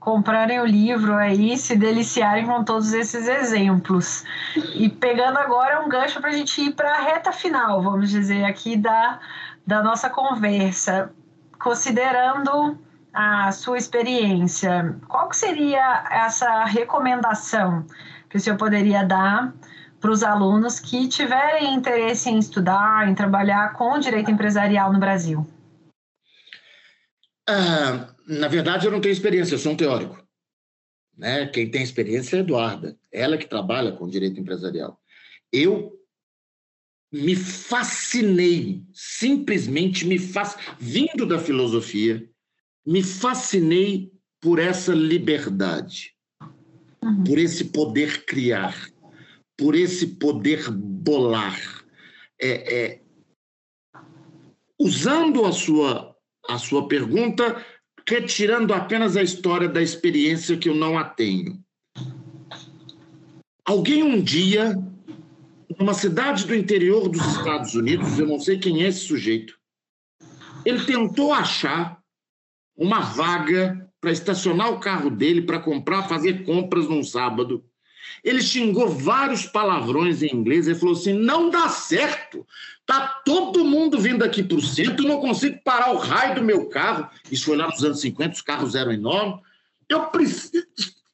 [0.00, 4.24] comprarem o livro aí, se deliciarem com todos esses exemplos.
[4.74, 8.44] E pegando agora um gancho para a gente ir para a reta final, vamos dizer,
[8.44, 9.20] aqui da,
[9.64, 11.12] da nossa conversa.
[11.56, 12.76] Considerando
[13.12, 17.86] a sua experiência, qual que seria essa recomendação
[18.28, 19.52] que o senhor poderia dar
[20.04, 25.46] para os alunos que tiverem interesse em estudar, em trabalhar com direito empresarial no Brasil?
[27.48, 30.22] Ah, na verdade, eu não tenho experiência, eu sou um teórico.
[31.16, 31.46] Né?
[31.46, 35.00] Quem tem experiência é a Eduarda, ela que trabalha com direito empresarial.
[35.50, 35.98] Eu
[37.10, 42.28] me fascinei, simplesmente me faz, vindo da filosofia,
[42.86, 46.12] me fascinei por essa liberdade,
[47.02, 47.24] uhum.
[47.24, 48.92] por esse poder criar,
[49.56, 51.84] por esse poder bolar.
[52.40, 53.00] É, é,
[54.78, 56.16] usando a sua,
[56.48, 57.64] a sua pergunta,
[58.08, 61.62] retirando apenas a história da experiência que eu não a tenho.
[63.64, 64.76] Alguém um dia,
[65.78, 69.58] numa cidade do interior dos Estados Unidos, eu não sei quem é esse sujeito,
[70.64, 72.02] ele tentou achar
[72.76, 77.64] uma vaga para estacionar o carro dele para comprar, fazer compras num sábado.
[78.22, 80.66] Ele xingou vários palavrões em inglês.
[80.66, 82.46] Ele falou assim: não dá certo.
[82.86, 86.68] Tá todo mundo vindo aqui para o centro, não consigo parar o raio do meu
[86.68, 87.08] carro.
[87.30, 89.40] Isso foi lá nos anos 50, os carros eram enormes.
[89.88, 90.64] Eu preciso.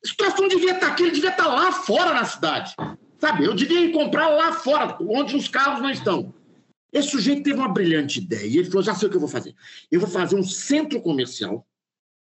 [0.02, 2.74] Esse troço não devia estar tá aqui, ele devia estar tá lá fora na cidade.
[3.20, 3.44] Sabe?
[3.44, 6.34] Eu devia ir comprar lá fora, onde os carros não estão.
[6.92, 8.46] Esse sujeito teve uma brilhante ideia.
[8.46, 9.54] E ele falou: já sei o que eu vou fazer.
[9.90, 11.64] Eu vou fazer um centro comercial.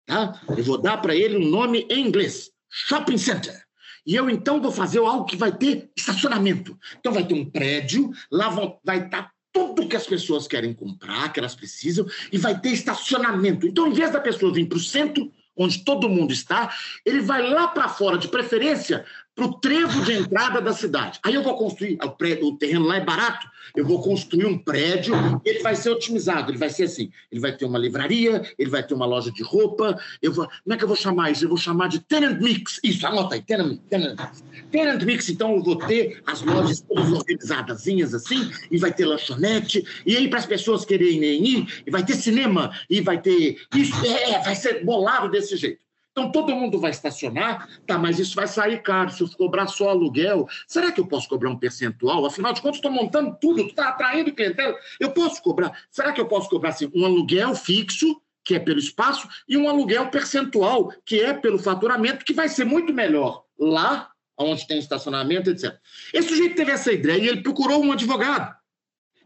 [0.05, 0.41] Tá?
[0.57, 3.68] Eu vou dar para ele um nome em inglês: Shopping Center.
[4.09, 6.75] E eu então vou fazer algo que vai ter estacionamento.
[6.99, 8.49] Então vai ter um prédio, lá
[8.83, 12.69] vai estar tá tudo que as pessoas querem comprar, que elas precisam, e vai ter
[12.69, 13.67] estacionamento.
[13.67, 16.73] Então, em vez da pessoa vir para o centro, onde todo mundo está,
[17.05, 19.05] ele vai lá para fora, de preferência,
[19.39, 21.17] para o trevo de entrada da cidade.
[21.23, 24.57] Aí eu vou construir, o, prédio, o terreno lá é barato, eu vou construir um
[24.57, 25.15] prédio,
[25.45, 28.85] ele vai ser otimizado, ele vai ser assim, ele vai ter uma livraria, ele vai
[28.85, 31.45] ter uma loja de roupa, eu vou, como é que eu vou chamar isso?
[31.45, 34.43] Eu vou chamar de tenant mix, isso, anota aí, tenant, tenant mix.
[34.71, 39.85] Tenant mix, então eu vou ter as lojas todas organizadazinhas assim, e vai ter lanchonete,
[40.05, 44.05] e aí para as pessoas quererem ir, e vai ter cinema, e vai ter, isso,
[44.05, 45.88] é, vai ser bolado desse jeito.
[46.11, 49.11] Então todo mundo vai estacionar, tá, mas isso vai sair caro.
[49.11, 52.25] Se eu cobrar só aluguel, será que eu posso cobrar um percentual?
[52.25, 54.75] Afinal de contas, estou montando tudo, tu está atraindo clientela.
[54.99, 55.71] Eu posso cobrar.
[55.89, 59.69] Será que eu posso cobrar assim, um aluguel fixo, que é pelo espaço, e um
[59.69, 65.49] aluguel percentual, que é pelo faturamento, que vai ser muito melhor lá onde tem estacionamento,
[65.49, 65.75] etc.
[66.13, 68.58] Esse sujeito teve essa ideia e ele procurou um advogado.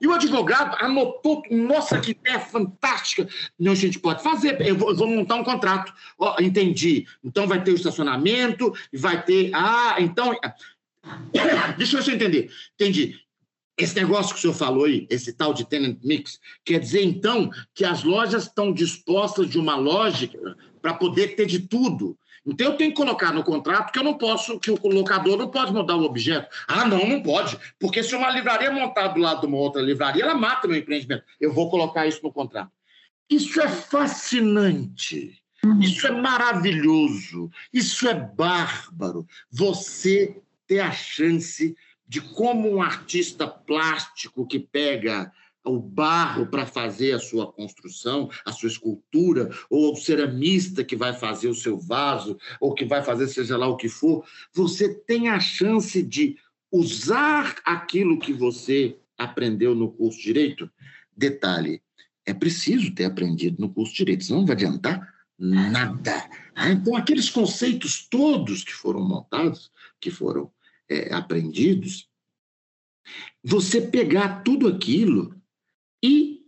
[0.02, 3.28] E o advogado anotou, nossa, que ideia fantástica.
[3.58, 5.94] Não, a gente pode fazer, eu vou, eu vou montar um contrato.
[6.18, 7.08] Oh, entendi.
[7.24, 9.52] Então vai ter o estacionamento, vai ter.
[9.54, 10.36] Ah, então.
[11.78, 12.52] Deixa eu entender.
[12.76, 13.20] Entendi.
[13.78, 17.50] Esse negócio que o senhor falou aí, esse tal de tenant mix, quer dizer então
[17.74, 22.16] que as lojas estão dispostas de uma lógica para poder ter de tudo.
[22.46, 25.50] Então eu tenho que colocar no contrato que eu não posso, que o locador não
[25.50, 26.48] pode mudar o objeto.
[26.68, 27.58] Ah, não, não pode.
[27.80, 31.24] Porque se uma livraria montar do lado de uma outra livraria, ela mata meu empreendimento.
[31.40, 32.72] Eu vou colocar isso no contrato.
[33.30, 35.42] Isso é fascinante.
[35.64, 35.80] Uhum.
[35.80, 37.50] Isso é maravilhoso.
[37.72, 39.26] Isso é bárbaro.
[39.50, 41.76] Você ter a chance
[42.06, 45.32] de como um artista plástico que pega
[45.64, 51.14] o barro para fazer a sua construção, a sua escultura, ou o ceramista que vai
[51.14, 55.30] fazer o seu vaso, ou que vai fazer seja lá o que for, você tem
[55.30, 56.38] a chance de
[56.72, 60.70] usar aquilo que você aprendeu no curso de direito.
[61.16, 61.82] Detalhe,
[62.26, 66.30] é preciso ter aprendido no curso de direito, senão não vai adiantar nada.
[66.72, 70.52] Então, aqueles conceitos todos que foram montados, que foram
[70.90, 72.10] é, aprendidos,
[73.44, 75.43] você pegar tudo aquilo
[76.04, 76.46] e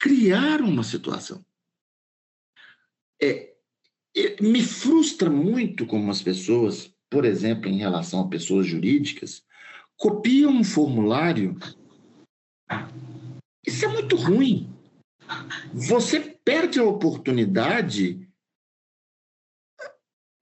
[0.00, 1.44] criar uma situação.
[3.22, 3.54] É,
[4.16, 9.44] é, me frustra muito como as pessoas, por exemplo, em relação a pessoas jurídicas,
[9.96, 11.56] copiam um formulário.
[13.66, 14.72] Isso é muito ruim.
[15.72, 18.28] Você perde a oportunidade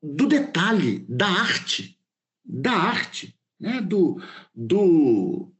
[0.02, 1.98] do detalhe, da arte,
[2.44, 3.80] da arte, né?
[3.80, 4.20] do,
[4.54, 5.53] do,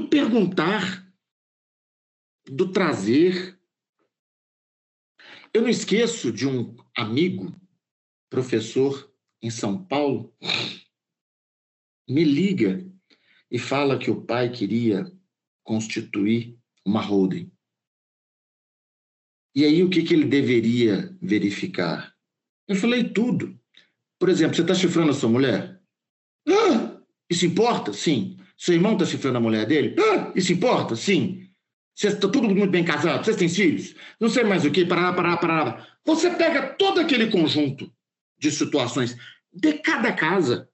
[0.00, 1.06] do perguntar,
[2.46, 3.58] do trazer.
[5.52, 7.54] Eu não esqueço de um amigo,
[8.30, 10.34] professor em São Paulo,
[12.08, 12.86] me liga
[13.50, 15.10] e fala que o pai queria
[15.62, 17.52] constituir uma holding.
[19.54, 22.16] E aí o que, que ele deveria verificar?
[22.66, 23.58] Eu falei tudo.
[24.18, 25.82] Por exemplo, você está chifrando a sua mulher?
[26.48, 27.92] Ah, isso importa?
[27.92, 28.38] Sim.
[28.60, 29.96] Seu irmão está chifrando a mulher dele?
[29.98, 30.94] Ah, isso importa?
[30.94, 31.48] Sim.
[31.94, 33.24] Vocês estão tudo muito bem casados?
[33.24, 33.94] Vocês têm filhos?
[34.20, 35.98] Não sei mais o que, parar, parar, parar.
[36.04, 37.90] Você pega todo aquele conjunto
[38.38, 39.16] de situações
[39.50, 40.68] de cada casa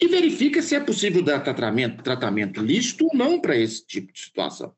[0.00, 4.18] e verifica se é possível dar tratamento, tratamento lícito ou não para esse tipo de
[4.18, 4.70] situação.
[4.70, 4.74] O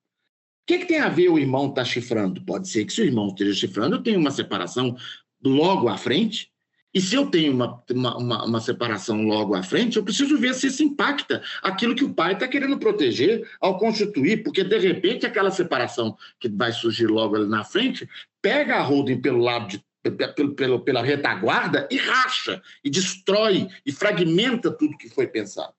[0.67, 2.45] que, que tem a ver o irmão estar tá chifrando?
[2.45, 4.97] Pode ser que se o irmão esteja chifrando, eu tenho uma separação
[5.41, 6.52] logo à frente,
[6.95, 10.66] e se eu tenho uma, uma, uma, separação logo à frente, eu preciso ver se
[10.66, 15.51] isso impacta aquilo que o pai está querendo proteger ao constituir, porque de repente aquela
[15.51, 18.09] separação que vai surgir logo ali na frente
[18.43, 23.93] pega a holding pelo lado de pelo, pelo, pela retaguarda e racha, e destrói, e
[23.93, 25.72] fragmenta tudo que foi pensado.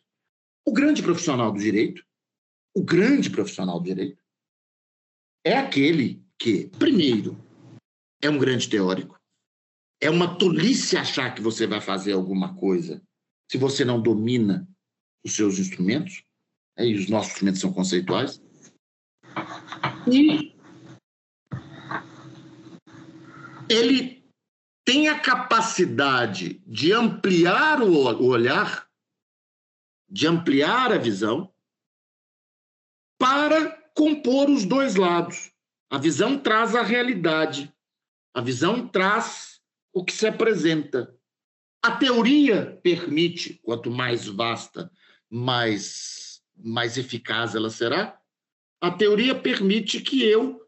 [0.66, 2.06] O grande profissional do direito,
[2.74, 4.24] o grande profissional do direito,
[5.46, 7.38] é aquele que, primeiro,
[8.22, 9.20] é um grande teórico,
[10.04, 13.02] é uma tolice achar que você vai fazer alguma coisa
[13.50, 14.68] se você não domina
[15.24, 16.26] os seus instrumentos,
[16.78, 18.42] né, e os nossos instrumentos são conceituais.
[20.12, 20.54] E
[23.70, 24.28] ele
[24.86, 28.90] tem a capacidade de ampliar o olhar,
[30.10, 31.50] de ampliar a visão,
[33.18, 35.54] para compor os dois lados.
[35.90, 37.74] A visão traz a realidade,
[38.36, 39.53] a visão traz
[39.94, 41.16] o que se apresenta.
[41.82, 44.92] A teoria permite, quanto mais vasta,
[45.30, 48.20] mais, mais eficaz ela será.
[48.82, 50.62] A teoria permite que eu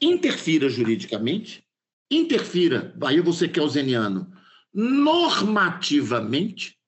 [0.00, 1.66] interfira juridicamente,
[2.10, 4.30] interfira, aí você que é zeniano,
[4.72, 6.78] normativamente,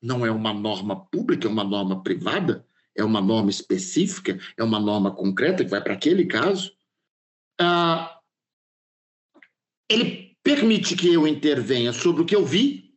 [0.00, 4.78] não é uma norma pública, é uma norma privada, é uma norma específica, é uma
[4.78, 6.72] norma concreta que vai para aquele caso.
[7.60, 8.20] Ah,
[9.92, 12.96] ele permite que eu intervenha sobre o que eu vi,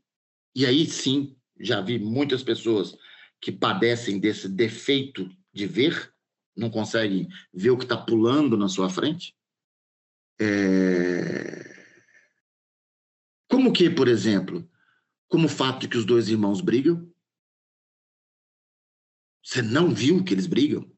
[0.56, 2.98] e aí sim, já vi muitas pessoas
[3.42, 6.14] que padecem desse defeito de ver,
[6.56, 9.36] não conseguem ver o que está pulando na sua frente.
[10.40, 11.76] É...
[13.50, 14.68] Como que, por exemplo,
[15.28, 17.12] como o fato de que os dois irmãos brigam?
[19.44, 20.90] Você não viu que eles brigam?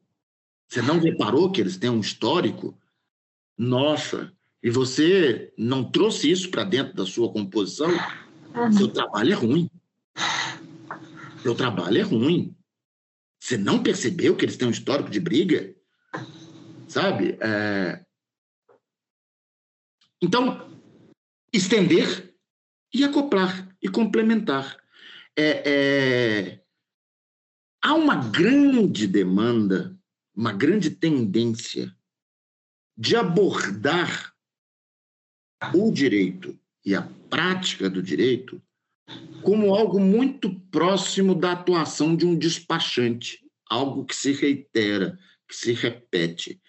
[0.68, 2.80] Você não reparou que eles têm um histórico?
[3.58, 4.37] Nossa,
[4.68, 7.89] e você não trouxe isso para dentro da sua composição,
[8.53, 8.70] uhum.
[8.74, 9.72] seu trabalho é ruim.
[11.41, 12.53] Seu trabalho é ruim.
[13.39, 15.74] Você não percebeu que eles têm um histórico de briga?
[16.86, 17.38] Sabe?
[17.39, 18.03] É...
[20.22, 20.70] Então,
[21.53, 22.36] estender
[22.93, 24.78] e acoplar e complementar.
[25.34, 26.63] É, é...
[27.82, 29.97] Há uma grande demanda,
[30.36, 31.95] uma grande tendência
[32.97, 34.36] de abordar
[35.74, 38.62] o direito e a prática do direito
[39.41, 45.72] como algo muito próximo da atuação de um despachante, algo que se reitera, que se
[45.72, 46.62] repete.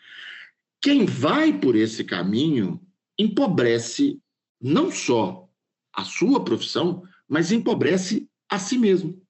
[0.81, 2.81] Quem vai por esse caminho
[3.19, 4.21] empobrece
[4.61, 5.49] não só
[5.93, 9.21] a sua profissão, mas empobrece a si mesmo.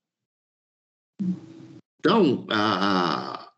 [1.98, 3.52] Então, a, a,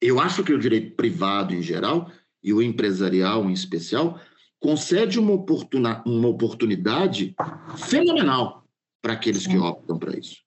[0.00, 2.10] eu acho que o direito privado em geral
[2.42, 4.20] e o empresarial em especial
[4.66, 7.36] concede uma, oportuna, uma oportunidade
[7.76, 8.64] fenomenal
[9.00, 10.38] para aqueles que optam para isso.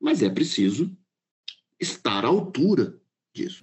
[0.00, 0.90] Mas é preciso
[1.80, 2.98] estar à altura
[3.32, 3.62] disso.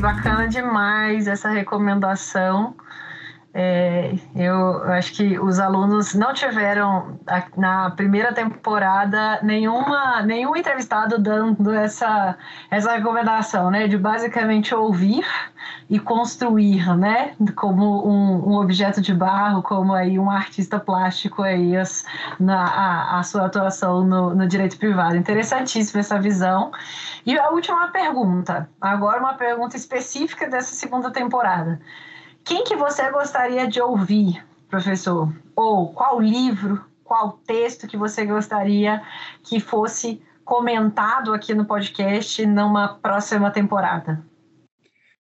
[0.00, 2.76] Bacana demais essa recomendação.
[3.60, 7.18] É, eu acho que os alunos não tiveram
[7.56, 12.38] na primeira temporada nenhuma, nenhum entrevistado dando essa,
[12.70, 13.88] essa recomendação, né?
[13.88, 15.26] De basicamente ouvir
[15.90, 17.32] e construir, né?
[17.56, 22.04] Como um, um objeto de barro, como aí um artista plástico aí as,
[22.38, 25.16] na, a, a sua atuação no, no direito privado.
[25.16, 26.70] Interessantíssima essa visão.
[27.26, 31.80] E a última pergunta, agora uma pergunta específica dessa segunda temporada.
[32.48, 35.30] Quem que você gostaria de ouvir, professor?
[35.54, 39.02] Ou qual livro, qual texto que você gostaria
[39.42, 44.24] que fosse comentado aqui no podcast numa próxima temporada?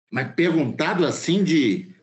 [0.09, 1.93] Mas perguntado assim de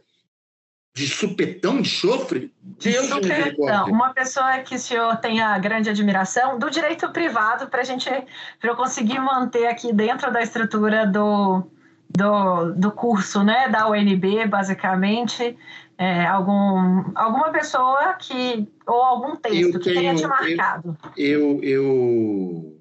[0.95, 2.55] de supetão de chofre?
[2.63, 3.87] De supetão.
[3.87, 8.11] Uma pessoa que o senhor tenha grande admiração do direito privado para a gente
[8.61, 11.71] para eu conseguir manter aqui dentro da estrutura do,
[12.09, 15.57] do, do curso, né, da UNB, basicamente,
[15.99, 20.97] é, algum, alguma pessoa que, ou algum texto eu que tenha te marcado.
[21.17, 22.81] Eu, eu,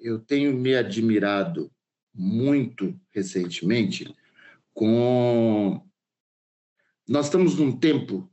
[0.00, 1.70] eu tenho me admirado
[2.14, 4.14] muito recentemente
[4.74, 5.82] com.
[7.08, 8.30] Nós estamos num tempo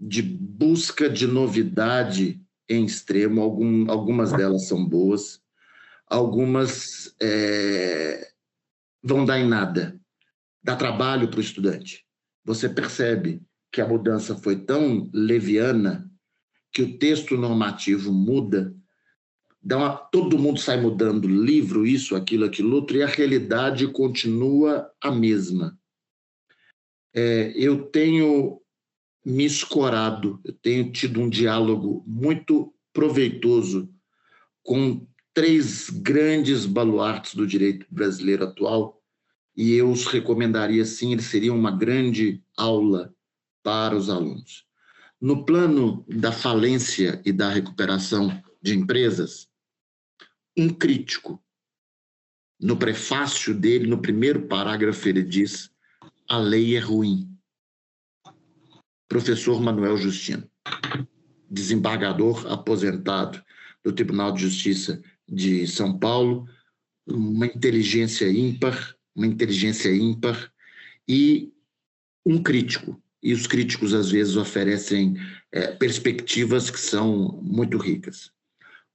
[0.00, 5.40] de busca de novidade em extremo, algum, algumas delas são boas,
[6.06, 8.27] algumas é,
[9.08, 9.98] vão dar em nada.
[10.62, 12.04] Dá trabalho para o estudante.
[12.44, 13.42] Você percebe
[13.72, 16.10] que a mudança foi tão leviana
[16.72, 18.74] que o texto normativo muda,
[19.64, 25.10] uma, todo mundo sai mudando livro, isso, aquilo, aquilo outro, e a realidade continua a
[25.10, 25.78] mesma.
[27.14, 28.60] É, eu tenho
[29.24, 33.92] me escorado, eu tenho tido um diálogo muito proveitoso
[34.62, 38.97] com três grandes baluartes do direito brasileiro atual,
[39.58, 43.12] e eu os recomendaria sim, eles seriam uma grande aula
[43.60, 44.64] para os alunos.
[45.20, 49.48] No plano da falência e da recuperação de empresas,
[50.56, 51.42] um crítico,
[52.60, 55.72] no prefácio dele, no primeiro parágrafo, ele diz:
[56.28, 57.28] a lei é ruim.
[59.08, 60.48] Professor Manuel Justino,
[61.50, 63.42] desembargador aposentado
[63.82, 66.48] do Tribunal de Justiça de São Paulo,
[67.04, 70.50] uma inteligência ímpar, uma inteligência ímpar
[71.06, 71.52] e
[72.24, 73.02] um crítico.
[73.20, 75.16] E os críticos, às vezes, oferecem
[75.50, 78.30] é, perspectivas que são muito ricas.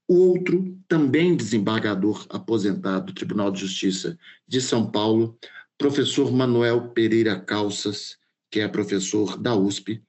[0.08, 4.18] O outro, também desembargador aposentado do Tribunal de Justiça
[4.48, 5.38] de São Paulo,
[5.78, 8.18] professor Manuel Pereira Calças,
[8.50, 10.02] que é professor da USP,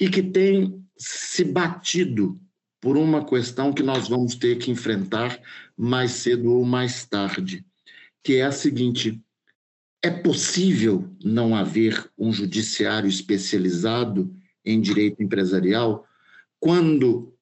[0.00, 2.40] e que tem se batido
[2.80, 5.38] por uma questão que nós vamos ter que enfrentar
[5.76, 7.66] mais cedo ou mais tarde,
[8.22, 9.20] que é a seguinte:
[10.02, 14.34] é possível não haver um judiciário especializado
[14.64, 16.06] em direito empresarial
[16.60, 17.34] quando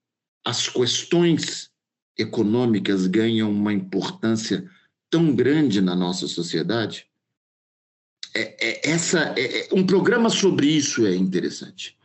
[0.44, 1.70] as questões
[2.16, 4.68] econômicas ganham uma importância
[5.10, 7.06] tão grande na nossa sociedade?
[8.34, 11.96] É, é, essa, é, é um programa sobre isso é interessante.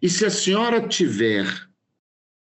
[0.00, 1.46] E se a senhora tiver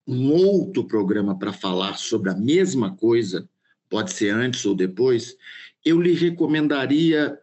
[0.06, 3.48] um outro programa para falar sobre a mesma coisa,
[3.88, 5.36] pode ser antes ou depois,
[5.84, 7.38] eu lhe recomendaria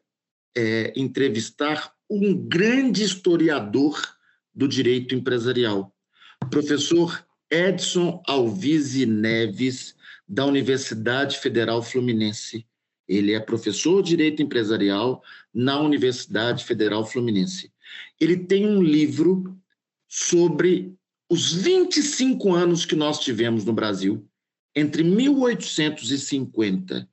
[0.55, 4.01] é, entrevistar um grande historiador
[4.53, 5.93] do direito empresarial,
[6.49, 9.95] professor Edson Alvise Neves,
[10.27, 12.65] da Universidade Federal Fluminense.
[13.07, 15.21] Ele é professor de direito empresarial
[15.53, 17.71] na Universidade Federal Fluminense.
[18.19, 19.55] Ele tem um livro
[20.07, 20.95] sobre
[21.29, 24.27] os 25 anos que nós tivemos no Brasil,
[24.75, 27.07] entre 1850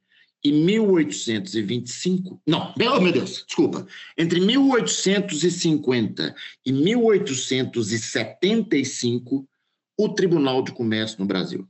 [0.44, 3.86] e 1825, não, meu Deus, desculpa,
[4.18, 6.34] entre 1850
[6.66, 9.48] e 1875,
[9.96, 11.68] o Tribunal de Comércio no Brasil.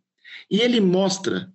[0.50, 1.52] E ele mostra,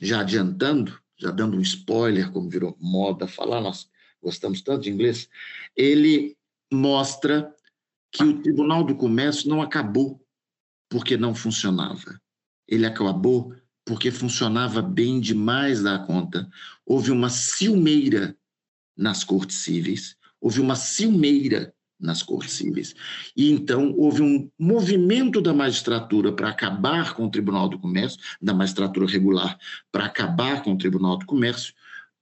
[0.00, 3.88] já adiantando, já dando um spoiler, como virou moda falar, nós
[4.22, 5.30] gostamos tanto de inglês,
[5.74, 6.36] ele
[6.70, 7.50] mostra
[8.10, 10.22] que o Tribunal do Comércio não acabou
[10.90, 12.20] porque não funcionava.
[12.66, 13.54] Ele acabou
[13.88, 16.46] porque funcionava bem demais da conta.
[16.84, 18.36] Houve uma ciumeira
[18.94, 22.94] nas cortes cíveis, houve uma ciumeira nas cortes cíveis.
[23.34, 28.52] E então houve um movimento da magistratura para acabar com o Tribunal do Comércio, da
[28.52, 29.58] magistratura regular,
[29.90, 31.72] para acabar com o Tribunal do Comércio,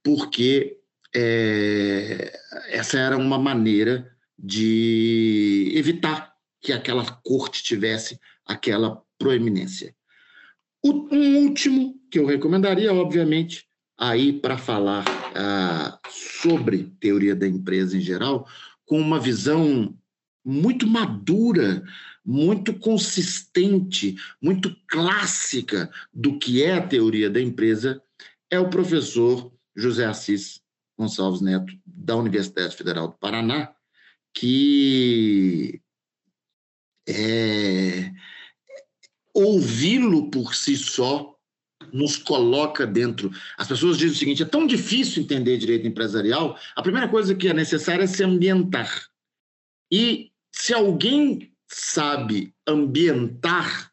[0.01, 0.77] porque
[1.13, 2.31] é,
[2.69, 4.09] essa era uma maneira
[4.39, 9.93] de evitar que aquela corte tivesse aquela proeminência.
[10.89, 13.65] Um último que eu recomendaria, obviamente,
[13.97, 15.03] aí para falar
[15.35, 18.47] ah, sobre teoria da empresa em geral,
[18.85, 19.97] com uma visão
[20.45, 21.83] muito madura,
[22.23, 28.01] muito consistente, muito clássica do que é a teoria da empresa,
[28.49, 30.61] é o professor José Assis
[30.97, 33.73] Gonçalves Neto, da Universidade Federal do Paraná,
[34.33, 35.81] que
[37.07, 38.11] é,
[39.37, 41.35] ouvi-lo por si só
[41.93, 43.31] nos coloca dentro.
[43.57, 46.57] As pessoas dizem o seguinte: é tão difícil entender direito empresarial.
[46.75, 49.07] A primeira coisa que é necessária é se ambientar.
[49.91, 53.91] E se alguém sabe ambientar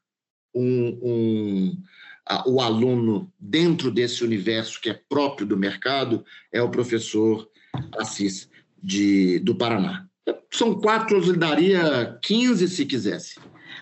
[0.55, 1.83] um, um,
[2.27, 7.49] a, o aluno dentro desse universo que é próprio do mercado, é o professor
[7.99, 8.49] Assis
[8.83, 10.07] de, do Paraná.
[10.51, 13.39] São quatro, eu lhe daria 15 se quisesse.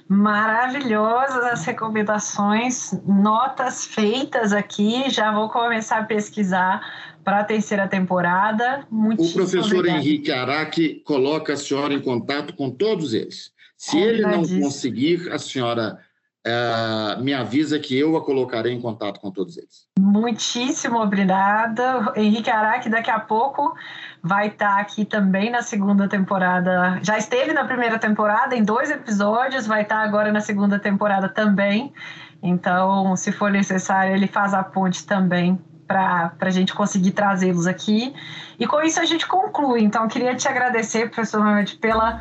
[0.09, 5.09] Maravilhosas as recomendações, notas feitas aqui.
[5.09, 6.81] Já vou começar a pesquisar
[7.25, 8.87] para a terceira temporada.
[8.91, 9.99] O professor obrigado.
[9.99, 13.51] Henrique Araque coloca a senhora em contato com todos eles.
[13.77, 15.99] Se ele não conseguir, a senhora
[16.47, 19.87] uh, me avisa que eu a colocarei em contato com todos eles.
[19.99, 22.13] Muitíssimo obrigada.
[22.17, 23.75] Henrique Araque, daqui a pouco
[24.23, 27.01] vai estar aqui também na segunda temporada.
[27.03, 31.93] Já esteve na primeira temporada em dois episódios, vai estar agora na segunda temporada também.
[32.41, 38.15] Então, se for necessário, ele faz a ponte também para a gente conseguir trazê-los aqui.
[38.59, 39.83] E com isso a gente conclui.
[39.83, 42.21] Então, queria te agradecer, professor Mohamed, pela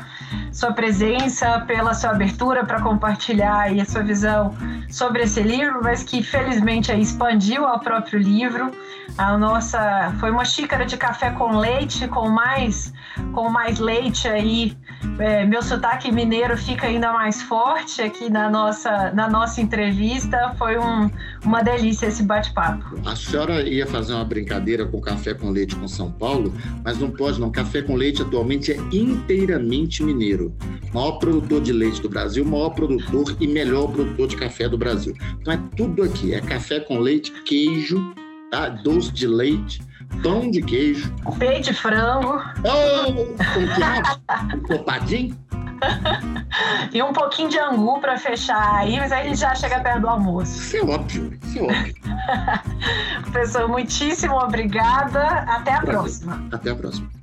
[0.52, 4.54] sua presença, pela sua abertura para compartilhar aí a sua visão
[4.90, 8.70] sobre esse livro, mas que felizmente expandiu ao próprio livro.
[9.18, 12.92] A nossa foi uma xícara de café com leite, com mais
[13.32, 14.76] com mais leite aí.
[15.18, 20.54] É, meu sotaque mineiro fica ainda mais forte aqui na nossa na nossa entrevista.
[20.56, 21.10] Foi um,
[21.44, 23.00] uma delícia esse bate-papo.
[23.04, 26.21] A senhora ia fazer uma brincadeira com café com leite com São Paulo,
[26.84, 27.50] mas não pode não.
[27.50, 30.54] Café com leite atualmente é inteiramente mineiro.
[30.94, 35.14] Maior produtor de leite do Brasil, maior produtor e melhor produtor de café do Brasil.
[35.40, 37.98] Então é tudo aqui, é café com leite, queijo,
[38.50, 38.68] tá?
[38.68, 39.80] doce de leite,
[40.22, 41.12] pão de queijo.
[41.38, 42.42] Peito de frango.
[42.64, 43.12] Oh,
[44.50, 45.36] com copadinho.
[46.92, 50.00] e um pouquinho de angu para fechar aí, mas aí a gente já chega perto
[50.02, 50.58] do almoço.
[50.58, 51.94] Isso é óbvio, isso é óbvio.
[53.32, 55.26] Professor, muitíssimo obrigada.
[55.48, 56.46] Até a próxima.
[56.52, 57.21] Até a próxima.